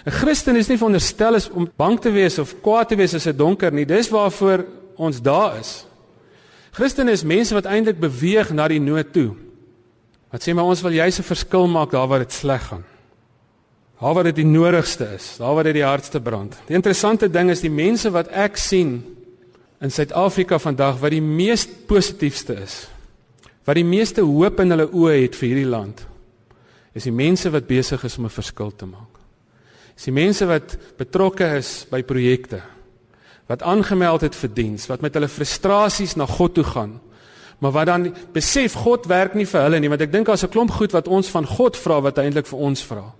'n 0.05 0.11
Christen 0.11 0.55
is 0.55 0.67
nie 0.67 0.77
veronderstel 0.77 1.35
is 1.35 1.49
om 1.49 1.69
bang 1.75 1.99
te 1.99 2.11
wees 2.11 2.37
of 2.39 2.53
kwaad 2.61 2.89
te 2.89 2.95
wees 2.95 3.13
as 3.13 3.23
dit 3.23 3.37
donker 3.37 3.71
nie. 3.73 3.85
Dis 3.85 4.09
waarvoor 4.09 4.65
ons 4.95 5.21
daar 5.21 5.57
is. 5.59 5.85
Christen 6.71 7.09
is 7.09 7.23
mense 7.23 7.53
wat 7.53 7.65
eintlik 7.65 7.99
beweeg 7.99 8.51
na 8.53 8.67
die 8.67 8.79
nood 8.79 9.13
toe. 9.13 9.33
Wat 10.29 10.43
sê 10.43 10.53
maar 10.53 10.67
ons 10.69 10.81
wil 10.81 10.91
juis 10.91 11.19
'n 11.19 11.23
verskil 11.23 11.67
maak 11.67 11.91
daar 11.91 12.07
waar 12.07 12.19
dit 12.19 12.31
sleg 12.31 12.61
gaan. 12.67 12.83
Daar 13.99 14.13
waar 14.13 14.23
dit 14.23 14.35
die 14.35 14.45
nodigste 14.45 15.07
is, 15.15 15.37
daar 15.37 15.55
waar 15.55 15.63
dit 15.63 15.73
die 15.73 15.85
hardste 15.85 16.19
brand. 16.19 16.57
Die 16.67 16.75
interessante 16.75 17.29
ding 17.29 17.49
is 17.49 17.61
die 17.61 17.69
mense 17.69 18.11
wat 18.11 18.27
ek 18.27 18.57
sien 18.57 19.03
in 19.81 19.91
Suid-Afrika 19.91 20.59
vandag 20.59 20.99
wat 20.99 21.11
die 21.11 21.21
mees 21.21 21.67
positiefste 21.87 22.53
is. 22.53 22.87
Wat 23.65 23.75
die 23.75 23.85
meeste 23.85 24.21
hoop 24.21 24.59
in 24.59 24.69
hulle 24.69 24.89
oë 24.91 25.21
het 25.21 25.35
vir 25.35 25.47
hierdie 25.47 25.69
land 25.69 26.05
is 26.95 27.03
die 27.03 27.11
mense 27.11 27.49
wat 27.51 27.67
besig 27.67 28.03
is 28.03 28.17
om 28.17 28.25
'n 28.25 28.29
verskil 28.29 28.71
te 28.71 28.85
maak. 28.85 29.04
Is 29.95 30.07
die 30.09 30.15
mense 30.15 30.45
wat 30.45 30.77
betrokke 30.99 31.47
is 31.57 31.85
by 31.89 32.03
projekte, 32.03 32.61
wat 33.47 33.63
aangemeld 33.63 34.21
het 34.21 34.35
vir 34.35 34.53
diens, 34.53 34.87
wat 34.91 35.01
met 35.01 35.13
hulle 35.15 35.29
frustrasies 35.31 36.15
na 36.19 36.25
God 36.25 36.55
toe 36.57 36.65
gaan, 36.67 36.97
maar 37.63 37.71
wat 37.71 37.87
dan 37.87 38.09
besef 38.33 38.75
God 38.83 39.05
werk 39.07 39.35
nie 39.37 39.47
vir 39.47 39.61
hulle 39.63 39.79
nie, 39.79 39.89
want 39.89 40.01
ek 40.01 40.11
dink 40.11 40.27
daar's 40.27 40.43
'n 40.43 40.51
klomp 40.51 40.71
goed 40.71 40.91
wat 40.91 41.07
ons 41.07 41.29
van 41.29 41.45
God 41.45 41.77
vra 41.77 42.01
wat 42.01 42.17
eintlik 42.17 42.47
vir 42.47 42.59
ons 42.59 42.83
vra. 42.83 43.13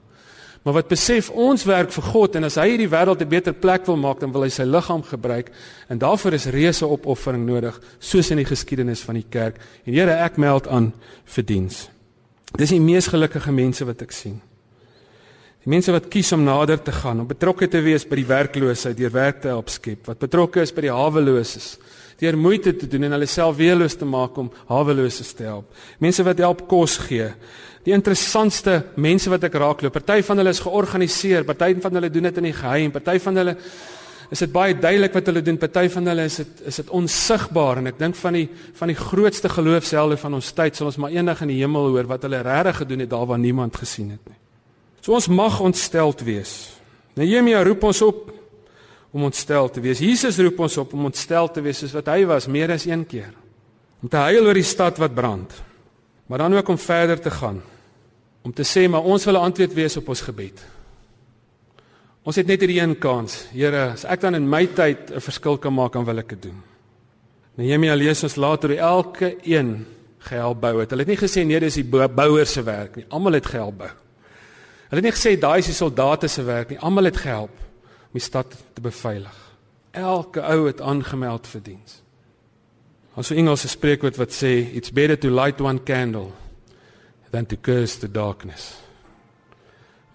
Maar 0.66 0.74
wat 0.74 0.88
besef 0.88 1.30
ons 1.30 1.64
werk 1.64 1.92
vir 1.92 2.04
God 2.04 2.36
en 2.36 2.44
as 2.44 2.56
hy 2.56 2.70
hierdie 2.70 2.90
wêreld 2.90 3.22
'n 3.22 3.30
beter 3.30 3.54
plek 3.54 3.86
wil 3.86 3.98
maak, 3.98 4.20
dan 4.20 4.32
wil 4.32 4.42
hy 4.42 4.50
sy 4.50 4.64
liggaam 4.64 5.04
gebruik 5.04 5.52
en 5.90 6.00
daarvoor 6.00 6.34
is 6.34 6.46
reuse 6.46 6.86
opoffering 6.86 7.46
nodig, 7.46 7.80
soos 8.00 8.32
in 8.32 8.38
die 8.38 8.46
geskiedenis 8.46 9.02
van 9.02 9.16
die 9.16 9.26
kerk. 9.30 9.58
En 9.86 9.94
Here, 9.94 10.12
ek 10.12 10.38
meld 10.38 10.68
aan 10.68 10.94
vir 11.26 11.44
diens. 11.46 11.90
Dis 12.58 12.70
die 12.70 12.80
mees 12.80 13.08
gelukkige 13.08 13.52
mense 13.52 13.86
wat 13.86 14.02
ek 14.02 14.12
sien. 14.12 14.42
Die 15.65 15.73
mense 15.73 15.89
wat 15.89 16.12
kies 16.13 16.30
om 16.36 16.43
nader 16.45 16.78
te 16.78 16.93
gaan, 16.93 17.23
om 17.23 17.25
betrokke 17.25 17.65
te 17.65 17.80
wees 17.82 18.04
by 18.06 18.19
die 18.19 18.28
werkloosheid, 18.30 18.99
deur 18.99 19.13
werk 19.15 19.39
te 19.41 19.49
help 19.49 19.71
skep, 19.73 20.04
wat 20.06 20.19
betrokke 20.21 20.62
is 20.62 20.69
by 20.69 20.84
die 20.86 20.91
haweloses, 20.93 21.71
deur 22.21 22.38
moeite 22.38 22.75
te 22.78 22.86
doen 22.86 23.08
en 23.08 23.15
hulle 23.17 23.25
self 23.25 23.58
weerloos 23.58 23.97
te 23.97 24.06
maak 24.06 24.38
om 24.38 24.51
haweloses 24.69 25.34
te 25.34 25.47
help. 25.49 25.73
Mense 26.06 26.21
wat 26.28 26.43
help 26.45 26.62
kos 26.69 26.99
gee. 27.08 27.32
Die 27.82 27.95
interessantste 27.97 28.78
mense 29.01 29.34
wat 29.34 29.49
ek 29.49 29.58
raakloop, 29.58 29.97
party 29.97 30.19
van 30.30 30.43
hulle 30.43 30.54
is 30.54 30.62
georganiseer, 30.62 31.49
party 31.49 31.73
van 31.82 31.97
hulle 31.97 32.13
doen 32.13 32.30
dit 32.30 32.39
in 32.43 32.49
die 32.51 32.56
geheim, 32.62 32.93
party 32.93 33.17
van 33.25 33.41
hulle 33.41 33.58
is 34.30 34.45
dit 34.45 34.54
baie 34.54 34.78
duidelik 34.78 35.17
wat 35.17 35.34
hulle 35.34 35.45
doen. 35.45 35.58
Party 35.62 35.88
van 35.97 36.13
hulle 36.13 36.30
is 36.30 36.39
dit 36.43 36.63
is 36.69 36.82
dit 36.82 36.95
onsigbaar 36.97 37.82
en 37.82 37.89
ek 37.95 37.99
dink 38.06 38.21
van 38.21 38.38
die 38.38 38.47
van 38.78 38.93
die 38.93 39.01
grootste 39.01 39.49
geloofshelde 39.49 40.21
van 40.21 40.38
ons 40.38 40.54
tyd 40.58 40.78
sal 40.78 40.93
ons 40.93 41.01
maar 41.01 41.13
eendag 41.13 41.41
in 41.45 41.54
die 41.54 41.62
hemel 41.63 41.93
hoor 41.93 42.10
wat 42.10 42.25
hulle 42.30 42.45
regtig 42.45 42.84
gedoen 42.86 43.06
het 43.06 43.13
daar 43.17 43.30
waar 43.34 43.41
niemand 43.41 43.78
gesien 43.82 44.13
het 44.13 44.25
nie. 44.30 44.44
So 45.06 45.13
ons 45.13 45.28
mag 45.30 45.60
ontsteld 45.62 46.24
wees. 46.26 46.74
Nehemia 47.13 47.60
roep 47.62 47.84
ons 47.86 48.00
op 48.02 48.32
om 49.13 49.28
ontstel 49.28 49.70
te 49.70 49.84
wees. 49.84 50.02
Jesus 50.02 50.39
roep 50.41 50.63
ons 50.65 50.78
op 50.82 50.96
om 50.98 51.06
ontstel 51.12 51.52
te 51.54 51.62
wees 51.62 51.78
soos 51.84 51.94
wat 51.94 52.10
hy 52.10 52.24
was 52.26 52.48
meer 52.50 52.74
as 52.74 52.88
een 52.89 53.04
keer. 53.06 53.30
Om 54.02 54.10
te 54.10 54.24
huil 54.26 54.50
oor 54.50 54.58
die 54.58 54.65
stad 54.65 54.98
wat 54.98 55.13
brand. 55.13 55.54
Maar 56.26 56.41
dan 56.41 56.58
ook 56.58 56.72
om 56.74 56.80
verder 56.82 57.22
te 57.22 57.30
gaan. 57.30 57.62
Om 58.41 58.54
te 58.54 58.65
sê 58.65 58.88
maar 58.89 59.06
ons 59.06 59.26
wil 59.30 59.38
'n 59.38 59.46
antwoord 59.46 59.74
wees 59.74 59.98
op 59.98 60.10
ons 60.10 60.22
gebed. 60.22 60.65
Ons 62.24 62.36
het 62.36 62.48
net 62.48 62.60
hierdie 62.60 62.82
een 62.82 62.98
kans. 62.98 63.46
Here, 63.54 63.91
as 63.94 64.06
ek 64.06 64.22
dan 64.22 64.36
in 64.36 64.50
my 64.50 64.65
tyd 64.65 65.12
'n 65.13 65.22
verskil 65.22 65.58
kan 65.58 65.74
maak, 65.74 65.94
dan 65.94 66.06
wil 66.06 66.18
ek 66.18 66.30
dit 66.30 66.41
doen. 66.41 66.63
Nehemia 67.56 67.94
lees 67.94 68.24
ons 68.24 68.36
later 68.36 68.70
hoe 68.70 68.80
elke 68.80 69.38
een 69.44 69.86
gehelp 70.18 70.62
bou 70.62 70.80
het. 70.80 70.89
Hulle 70.89 71.04
het 71.06 71.08
nie 71.08 71.30
gesê 71.30 71.46
nee, 71.46 71.60
dis 71.60 71.76
die 71.76 72.08
bouer 72.08 72.46
se 72.46 72.63
werk 72.63 72.96
nie. 72.96 73.06
Almal 73.10 73.34
het 73.34 73.46
gehelp 73.46 73.78
bou. 73.78 74.05
Hulle 74.89 75.02
het 75.02 75.08
nie 75.08 75.15
gesê 75.15 75.34
daai 75.39 75.60
is 75.60 75.71
die 75.71 75.78
soldate 75.78 76.30
se 76.30 76.43
werk 76.45 76.69
nie. 76.69 76.80
Almal 76.80 77.10
het 77.10 77.17
gehelp 77.24 77.54
om 77.56 78.17
die 78.19 78.24
stad 78.24 78.54
te 78.74 78.82
beveilig. 78.82 79.38
Elke 79.95 80.43
ou 80.43 80.65
het 80.67 80.82
aangemeld 80.82 81.48
vir 81.48 81.63
diens. 81.71 82.02
Ons 83.15 83.32
Engelse 83.32 83.71
spreekwoord 83.71 84.19
wat 84.19 84.34
sê 84.36 84.58
it's 84.76 84.91
better 84.91 85.17
to 85.17 85.32
light 85.32 85.62
one 85.62 85.80
candle 85.88 86.34
than 87.32 87.45
to 87.45 87.56
curse 87.56 88.00
the 88.00 88.12
darkness. 88.12 88.76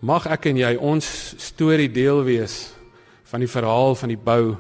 Mag 0.01 0.27
ek 0.33 0.51
en 0.53 0.61
jy 0.61 0.75
ons 0.77 1.07
storie 1.41 1.89
deel 1.93 2.23
wees 2.25 2.71
van 3.29 3.43
die 3.43 3.51
verhaal 3.51 3.97
van 3.97 4.13
die 4.13 4.21
bou 4.21 4.57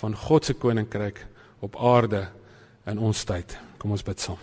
van 0.00 0.14
God 0.14 0.46
se 0.46 0.54
koninkryk 0.58 1.22
op 1.62 1.78
aarde 1.78 2.26
in 2.90 2.98
ons 2.98 3.24
tyd. 3.26 3.56
Kom 3.78 3.94
ons 3.94 4.04
bid 4.06 4.20
saam. 4.20 4.38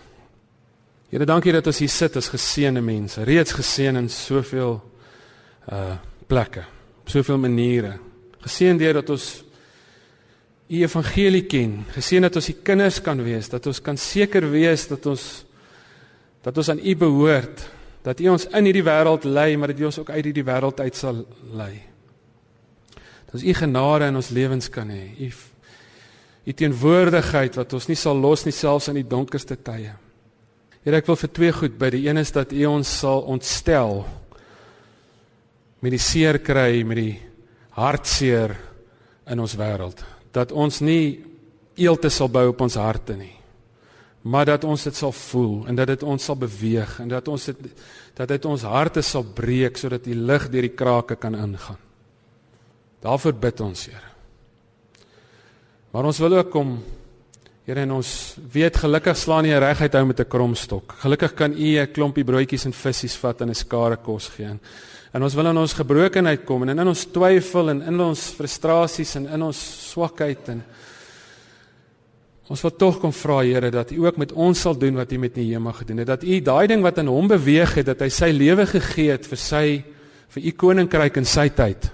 Here, 1.12 1.26
dankie 1.28 1.52
dat 1.52 1.66
ons 1.68 1.80
hier 1.82 1.92
sit 1.92 2.16
as 2.16 2.30
geseënde 2.32 2.80
mense, 2.80 3.24
reeds 3.28 3.52
geseën 3.52 3.96
in 4.00 4.08
soveel 4.08 4.78
uh 5.70 5.94
plekke, 6.26 6.62
op 7.02 7.10
soveel 7.12 7.36
maniere. 7.38 7.98
Geseën 8.40 8.78
deur 8.80 8.94
dat 9.02 9.10
ons 9.12 9.26
u 10.72 10.78
evangelie 10.80 11.42
ken, 11.44 11.82
geseën 11.92 12.24
dat 12.24 12.36
ons 12.40 12.48
u 12.48 12.54
kinders 12.64 13.02
kan 13.04 13.20
wees, 13.20 13.50
dat 13.52 13.66
ons 13.68 13.82
kan 13.84 13.98
seker 14.00 14.48
wees 14.50 14.86
dat 14.88 15.06
ons 15.06 15.44
dat 16.42 16.56
ons 16.56 16.70
aan 16.72 16.80
u 16.80 16.96
behoort 16.96 17.66
dat 18.02 18.20
U 18.20 18.32
ons 18.34 18.48
in 18.50 18.66
hierdie 18.66 18.84
wêreld 18.84 19.24
lei, 19.24 19.54
maar 19.56 19.70
dat 19.72 19.80
U 19.80 19.88
ons 19.88 20.00
ook 20.02 20.10
uit 20.10 20.24
hierdie 20.26 20.46
wêreld 20.46 20.80
uit 20.82 20.98
sal 20.98 21.22
lei. 21.54 21.74
Dat 23.26 23.38
ons 23.38 23.46
U 23.46 23.54
genade 23.54 24.10
in 24.10 24.18
ons 24.18 24.30
lewens 24.34 24.70
kan 24.70 24.90
hê. 24.90 25.06
U 25.18 25.32
U 26.42 26.52
teenwoordigheid 26.58 27.54
wat 27.54 27.74
ons 27.78 27.84
nie 27.86 27.96
sal 27.96 28.18
los 28.18 28.42
nie 28.42 28.54
selfs 28.54 28.88
in 28.90 28.96
die 28.98 29.06
donkerste 29.06 29.54
tye. 29.62 29.92
Here, 30.82 30.98
ek 30.98 31.06
wil 31.06 31.14
vir 31.20 31.30
twee 31.30 31.52
goed 31.54 31.76
bid. 31.78 31.94
Die 31.94 32.08
een 32.08 32.18
is 32.18 32.34
dat 32.34 32.50
U 32.50 32.64
ons 32.66 32.90
sal 32.98 33.22
ontstel 33.30 34.02
met 35.82 35.90
die 35.90 36.00
seer 36.00 36.38
kry, 36.38 36.82
met 36.86 36.96
die 36.96 37.18
hartseer 37.76 38.56
in 39.26 39.40
ons 39.40 39.56
wêreld. 39.58 40.02
Dat 40.32 40.52
ons 40.52 40.80
nie 40.80 41.24
eelte 41.76 42.10
sal 42.10 42.28
bou 42.28 42.48
op 42.52 42.60
ons 42.60 42.78
harte 42.78 43.16
nie 43.16 43.42
maar 44.22 44.46
dat 44.46 44.64
ons 44.64 44.82
dit 44.86 44.94
sal 44.94 45.12
voel 45.12 45.66
en 45.66 45.76
dat 45.78 45.90
dit 45.90 46.02
ons 46.06 46.24
sal 46.24 46.38
beweeg 46.38 46.94
en 47.02 47.10
dat 47.10 47.28
ons 47.28 47.48
dit 47.50 47.84
dat 48.14 48.28
dit 48.28 48.44
ons 48.46 48.64
harte 48.68 49.02
sal 49.02 49.24
breek 49.24 49.78
sodat 49.80 50.04
die 50.04 50.14
lig 50.14 50.44
deur 50.52 50.66
die 50.68 50.76
krake 50.76 51.16
kan 51.16 51.34
ingaan. 51.34 51.78
Daarvoor 53.02 53.32
bid 53.32 53.60
ons, 53.64 53.86
Here. 53.88 54.10
Maar 55.92 56.04
ons 56.04 56.18
wil 56.22 56.36
ook 56.38 56.50
kom 56.52 56.76
Here 57.66 57.80
en 57.82 57.96
ons 57.96 58.36
weet 58.52 58.76
gelukkig 58.76 59.16
slaan 59.16 59.46
nie 59.46 59.58
reguit 59.58 59.94
hou 59.94 60.04
met 60.06 60.20
'n 60.20 60.28
kromstok. 60.28 60.94
Gelukkig 61.02 61.34
kan 61.34 61.52
U 61.52 61.78
'n 61.80 61.92
klompie 61.92 62.24
broodjies 62.24 62.66
en 62.66 62.72
visse 62.72 63.18
vat 63.18 63.40
en 63.40 63.50
'n 63.50 63.54
skare 63.54 63.96
kos 63.96 64.28
gee. 64.28 64.46
En 64.46 64.60
ons 65.20 65.34
wil 65.36 65.50
in 65.50 65.60
ons 65.60 65.74
gebrokenheid 65.76 66.46
kom 66.48 66.64
en 66.64 66.72
in 66.72 66.88
ons 66.88 67.04
twyfel 67.12 67.68
en 67.74 67.82
in 67.90 68.00
ons 68.00 68.22
frustrasies 68.32 69.18
en 69.20 69.26
in 69.28 69.44
ons 69.44 69.60
swakheid 69.90 70.48
en 70.54 70.62
ons 72.52 72.62
wil 72.64 72.72
tog 72.76 72.98
kom 73.00 73.12
vra 73.16 73.42
Here 73.44 73.70
dat 73.72 73.92
U 73.92 74.06
ook 74.06 74.16
met 74.20 74.32
ons 74.32 74.60
sal 74.60 74.74
doen 74.76 74.96
wat 74.96 75.12
U 75.12 75.18
met 75.20 75.36
Nehemia 75.36 75.72
gedoen 75.72 76.02
het. 76.02 76.06
Dat 76.08 76.24
U 76.24 76.40
daai 76.40 76.66
ding 76.68 76.82
wat 76.84 76.98
in 77.00 77.08
hom 77.08 77.28
beweeg 77.28 77.78
het, 77.80 77.86
dat 77.86 78.00
hy 78.04 78.08
sy 78.12 78.28
lewe 78.32 78.66
gegee 78.68 79.12
het 79.12 79.28
vir 79.28 79.40
sy 79.40 79.66
vir 80.32 80.48
U 80.48 80.52
koninkryk 80.64 81.20
in 81.20 81.28
sy 81.28 81.48
tyd 81.52 81.92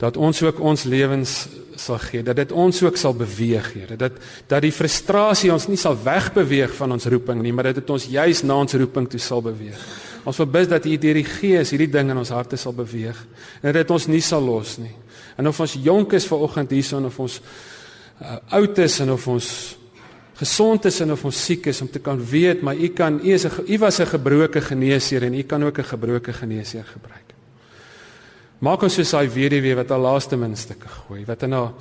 dat 0.00 0.16
ons 0.18 0.40
ook 0.42 0.58
ons 0.60 0.84
lewens 0.90 1.34
sal 1.78 1.98
gee, 2.02 2.22
dat 2.26 2.36
dit 2.38 2.52
ons 2.52 2.80
ook 2.82 2.96
sal 2.98 3.14
beweeg, 3.18 3.70
Here, 3.74 3.96
dat 3.98 4.18
dat 4.50 4.62
die 4.62 4.74
frustrasie 4.74 5.52
ons 5.54 5.68
nie 5.70 5.78
sal 5.80 5.96
wegbeweeg 5.98 6.74
van 6.74 6.94
ons 6.94 7.06
roeping 7.10 7.40
nie, 7.42 7.52
maar 7.54 7.70
dat 7.70 7.80
dit 7.80 7.90
ons 7.90 8.08
juis 8.10 8.42
na 8.46 8.58
ons 8.62 8.76
roeping 8.78 9.08
toe 9.10 9.20
sal 9.22 9.42
beweeg. 9.42 9.80
Ons 10.24 10.40
wil 10.40 10.48
bid 10.48 10.70
dat 10.72 10.86
U 10.88 10.96
deur 10.96 11.14
die 11.20 11.28
Gees 11.28 11.70
hierdie 11.74 11.90
ding 11.92 12.10
in 12.10 12.20
ons 12.20 12.32
harte 12.32 12.56
sal 12.56 12.72
beweeg 12.76 13.18
en 13.60 13.68
dat 13.68 13.82
dit 13.82 13.90
ons 13.90 14.06
nie 14.08 14.22
sal 14.24 14.44
los 14.44 14.78
nie. 14.80 14.94
En 15.36 15.48
of 15.50 15.60
ons 15.60 15.76
jonk 15.84 16.14
is 16.16 16.28
vanoggend 16.30 16.70
hierson 16.72 17.04
of 17.04 17.18
ons 17.20 17.40
uh, 18.22 18.38
oud 18.56 18.78
is 18.78 19.00
en 19.04 19.12
of 19.12 19.26
ons 19.28 19.48
gesond 20.38 20.88
is 20.88 21.00
en 21.04 21.12
of 21.14 21.24
ons 21.28 21.42
siek 21.46 21.68
is 21.70 21.80
om 21.84 21.90
te 21.90 22.00
kan 22.02 22.18
weet 22.18 22.62
maar 22.66 22.74
u 22.74 22.88
kan 22.96 23.20
u 23.22 23.32
is 23.32 23.44
'n 23.46 23.64
u 23.66 23.78
was 23.78 24.00
'n 24.00 24.06
gebroke 24.06 24.60
geneesheer 24.60 25.22
en 25.22 25.34
u 25.34 25.42
kan 25.42 25.64
ook 25.64 25.78
'n 25.78 25.84
gebroke 25.84 26.32
geneesheer 26.32 26.84
gebruik. 26.84 27.34
Maak 28.58 28.82
ons 28.82 28.94
soos 28.94 29.10
daai 29.10 29.28
weduwee 29.28 29.74
wat 29.74 29.88
haar 29.88 29.98
laaste 29.98 30.36
munstukke 30.36 30.88
gooi. 30.88 31.24
Wat 31.24 31.42
in 31.42 31.52
haar 31.52 31.72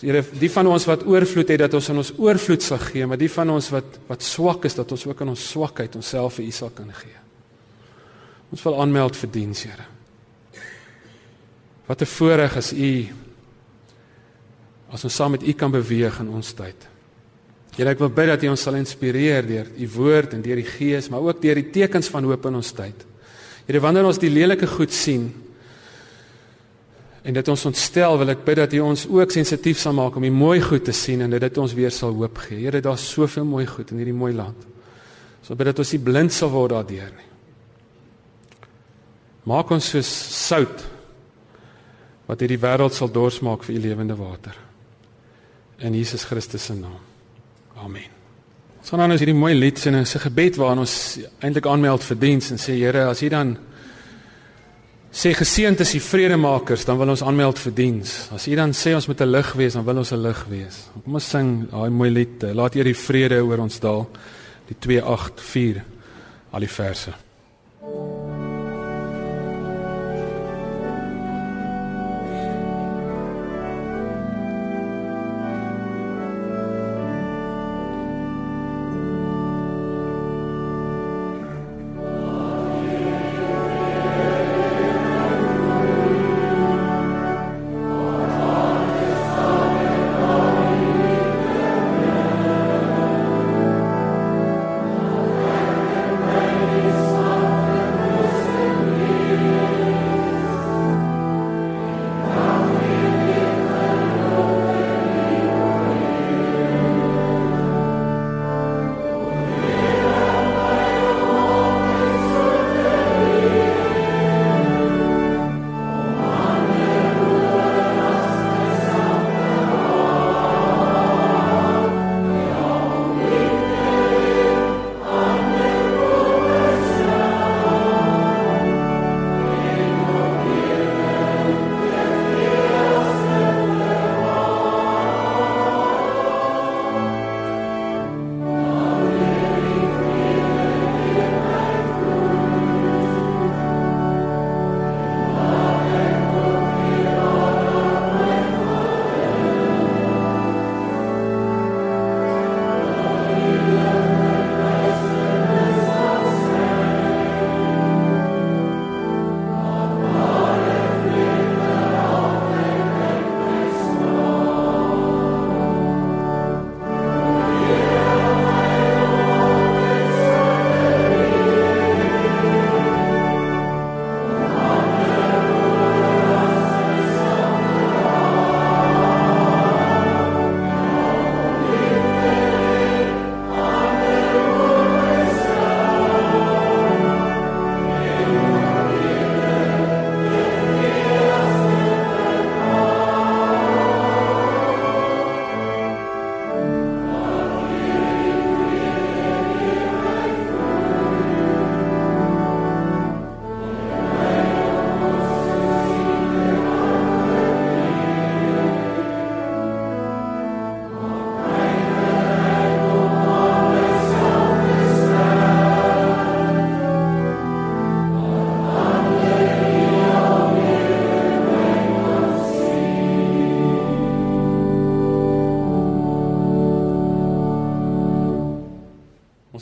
Here, 0.00 0.24
die 0.38 0.50
van 0.50 0.66
ons 0.66 0.84
wat 0.84 1.06
oorvloed 1.06 1.48
het 1.48 1.58
dat 1.58 1.74
ons 1.74 1.88
aan 1.90 1.96
ons 1.96 2.12
oorvloed 2.18 2.62
sal 2.62 2.78
gee, 2.78 3.06
maar 3.06 3.16
die 3.16 3.30
van 3.30 3.50
ons 3.50 3.70
wat 3.70 3.84
wat 4.08 4.22
swak 4.22 4.64
is 4.64 4.74
dat 4.74 4.90
ons 4.90 5.06
ook 5.06 5.20
aan 5.20 5.28
ons 5.28 5.50
swakheid 5.50 5.94
onsself 5.96 6.34
vir 6.34 6.44
U 6.44 6.50
sal 6.50 6.70
kan 6.74 6.90
gee. 6.92 7.23
Ons 8.52 8.62
wil 8.62 8.80
aanmeld 8.80 9.16
vir 9.16 9.30
diens, 9.30 9.62
Here. 9.62 9.86
Wat 11.86 12.00
'n 12.00 12.06
voorreg 12.06 12.56
is 12.56 12.72
U 12.72 13.08
as 14.90 15.04
ons 15.04 15.14
saam 15.14 15.30
met 15.30 15.42
U 15.42 15.52
kan 15.52 15.70
beweeg 15.70 16.20
in 16.20 16.28
ons 16.28 16.52
tyd. 16.52 16.88
Here, 17.76 17.90
ek 17.90 17.98
wil 17.98 18.08
bid 18.08 18.26
dat 18.26 18.42
U 18.42 18.48
ons 18.48 18.62
sal 18.62 18.74
inspireer 18.74 19.46
deur 19.46 19.66
U 19.78 19.88
woord 19.88 20.32
en 20.32 20.42
deur 20.42 20.56
die 20.56 20.70
Gees, 20.78 21.08
maar 21.08 21.20
ook 21.20 21.42
deur 21.42 21.54
die 21.54 21.70
tekens 21.70 22.08
van 22.08 22.24
hoop 22.24 22.46
in 22.46 22.54
ons 22.54 22.72
tyd. 22.72 23.04
Here, 23.66 23.80
wanneer 23.80 24.04
ons 24.04 24.18
die 24.18 24.30
lelike 24.30 24.66
goed 24.66 24.92
sien, 24.92 25.44
En 27.24 27.32
dit 27.32 27.48
ons 27.48 27.62
ontstel, 27.70 28.18
wil 28.20 28.34
ek 28.34 28.42
bid 28.44 28.58
dat 28.60 28.74
U 28.76 28.80
ons 28.84 29.06
ook 29.08 29.32
sensitief 29.32 29.78
sal 29.80 29.94
maak 29.96 30.18
om 30.18 30.26
die 30.26 30.34
mooi 30.34 30.58
goed 30.60 30.84
te 30.84 30.92
sien 30.92 31.24
en 31.24 31.32
dat 31.32 31.40
dit 31.46 31.60
ons 31.62 31.72
weer 31.72 31.92
sal 31.94 32.12
hoop 32.12 32.42
gee. 32.44 32.66
Here, 32.66 32.82
daar's 32.84 33.06
soveel 33.14 33.46
mooi 33.48 33.64
goed 33.64 33.94
in 33.94 34.02
hierdie 34.02 34.16
mooi 34.16 34.34
land. 34.36 34.66
So 35.40 35.56
bid 35.56 35.70
dat 35.72 35.80
ons 35.80 35.94
nie 35.96 36.02
blind 36.04 36.36
sal 36.36 36.52
word 36.52 36.74
daardeur 36.74 37.14
nie. 37.16 37.30
Maak 39.44 39.70
ons 39.70 39.90
soos 39.92 40.08
sout 40.48 40.84
wat 42.26 42.40
hierdie 42.40 42.60
wêreld 42.60 42.94
sal 42.96 43.10
dors 43.12 43.40
maak 43.44 43.64
vir 43.66 43.76
U 43.76 43.80
lewende 43.80 44.16
water. 44.16 44.56
In 45.84 45.94
Jesus 45.94 46.24
Christus 46.24 46.64
se 46.64 46.74
naam. 46.74 47.00
Amen. 47.76 48.08
Ons 48.80 48.90
gaan 48.90 49.08
nou 49.08 49.18
hierdie 49.18 49.36
mooi 49.36 49.54
lied 49.54 49.78
sing, 49.78 49.96
'n 49.96 50.04
gebed 50.04 50.56
waarin 50.56 50.78
ons 50.78 51.18
eintlik 51.40 51.66
aanmeld 51.66 52.02
vir 52.02 52.16
diens 52.16 52.50
en 52.50 52.58
sê 52.58 52.76
Here, 52.76 53.08
as 53.08 53.22
U 53.22 53.28
dan 53.28 53.58
sê 55.14 55.30
geseënd 55.36 55.80
is 55.84 55.94
die 55.94 56.02
vredemakers, 56.02 56.84
dan 56.88 56.98
wil 56.98 57.12
ons 57.14 57.22
aanmeld 57.22 57.60
vir 57.62 57.74
diens. 57.74 58.14
As 58.34 58.48
u 58.50 58.56
dan 58.58 58.74
sê 58.74 58.94
ons 58.94 59.06
moet 59.06 59.20
'n 59.20 59.30
lig 59.30 59.52
wees, 59.52 59.72
dan 59.74 59.84
wil 59.84 59.98
ons 59.98 60.12
'n 60.12 60.22
lig 60.22 60.44
wees. 60.48 60.90
Kom 61.04 61.14
ons 61.14 61.30
sing 61.30 61.70
daai 61.70 61.90
mooi 61.90 62.10
lied. 62.10 62.42
Laat 62.42 62.74
hier 62.74 62.84
die 62.84 62.96
vrede 62.96 63.40
oor 63.44 63.58
ons 63.58 63.78
daal. 63.78 64.10
Die 64.66 64.76
284 64.78 65.82
al 66.50 66.60
die 66.60 66.68
verse. 66.68 67.12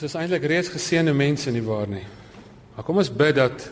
Ons 0.03 0.11
is 0.11 0.19
eintlik 0.19 0.49
reeds 0.51 0.67
geseënde 0.67 1.13
mense 1.15 1.53
nie 1.55 1.61
waar 1.63 1.87
nie. 1.87 2.03
Maar 2.75 2.83
kom 2.83 2.97
ons 2.99 3.11
bid 3.15 3.37
dat 3.37 3.69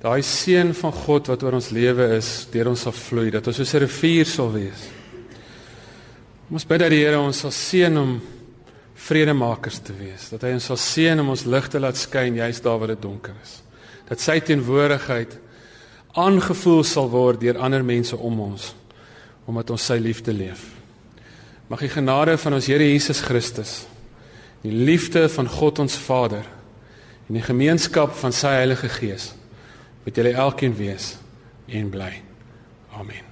daai 0.00 0.22
seën 0.24 0.70
van 0.78 0.92
God 0.96 1.26
wat 1.28 1.42
oor 1.44 1.58
ons 1.58 1.66
lewe 1.76 2.06
is, 2.14 2.30
deur 2.48 2.70
ons 2.70 2.84
sal 2.86 2.94
vloei, 2.96 3.26
dat 3.34 3.44
ons 3.44 3.58
soos 3.60 3.74
'n 3.74 3.82
rivier 3.84 4.24
sal 4.24 4.48
wees. 4.54 4.86
Ons 6.50 6.64
bid 6.64 6.80
dat 6.80 6.88
die 6.88 7.04
Here 7.04 7.18
ons 7.20 7.36
sal 7.36 7.50
seën 7.50 7.98
om 7.98 8.18
vredemakers 8.94 9.78
te 9.84 9.92
wees, 9.92 10.30
dat 10.30 10.40
hy 10.40 10.52
ons 10.54 10.64
sal 10.64 10.76
seën 10.76 11.20
om 11.20 11.28
ons 11.28 11.44
lig 11.44 11.68
te 11.68 11.80
laat 11.80 11.96
skyn 11.96 12.34
juis 12.34 12.60
daar 12.60 12.78
waar 12.78 12.88
dit 12.88 13.02
donker 13.02 13.34
is. 13.42 13.62
Dat 14.08 14.20
sy 14.20 14.40
teenwoordigheid 14.40 15.38
aangevoel 16.14 16.82
sal 16.84 17.10
word 17.10 17.40
deur 17.40 17.58
ander 17.58 17.84
mense 17.84 18.16
om 18.16 18.40
ons 18.40 18.74
omdat 19.46 19.70
ons 19.70 19.84
sy 19.84 19.98
liefde 19.98 20.32
leef. 20.32 20.64
Mag 21.68 21.80
die 21.80 21.88
genade 21.88 22.38
van 22.38 22.54
ons 22.54 22.66
Here 22.66 22.92
Jesus 22.92 23.20
Christus, 23.20 23.86
die 24.64 24.72
liefde 24.72 25.28
van 25.28 25.48
God 25.48 25.78
ons 25.84 25.98
Vader 26.06 26.46
en 27.26 27.38
die 27.38 27.44
gemeenskap 27.44 28.14
van 28.22 28.34
sy 28.34 28.54
Heilige 28.56 28.88
Gees 28.88 29.32
met 30.06 30.16
julle 30.16 30.36
elkeen 30.38 30.76
wees 30.78 31.16
en 31.66 31.90
bly. 31.90 32.12
Amen. 32.94 33.25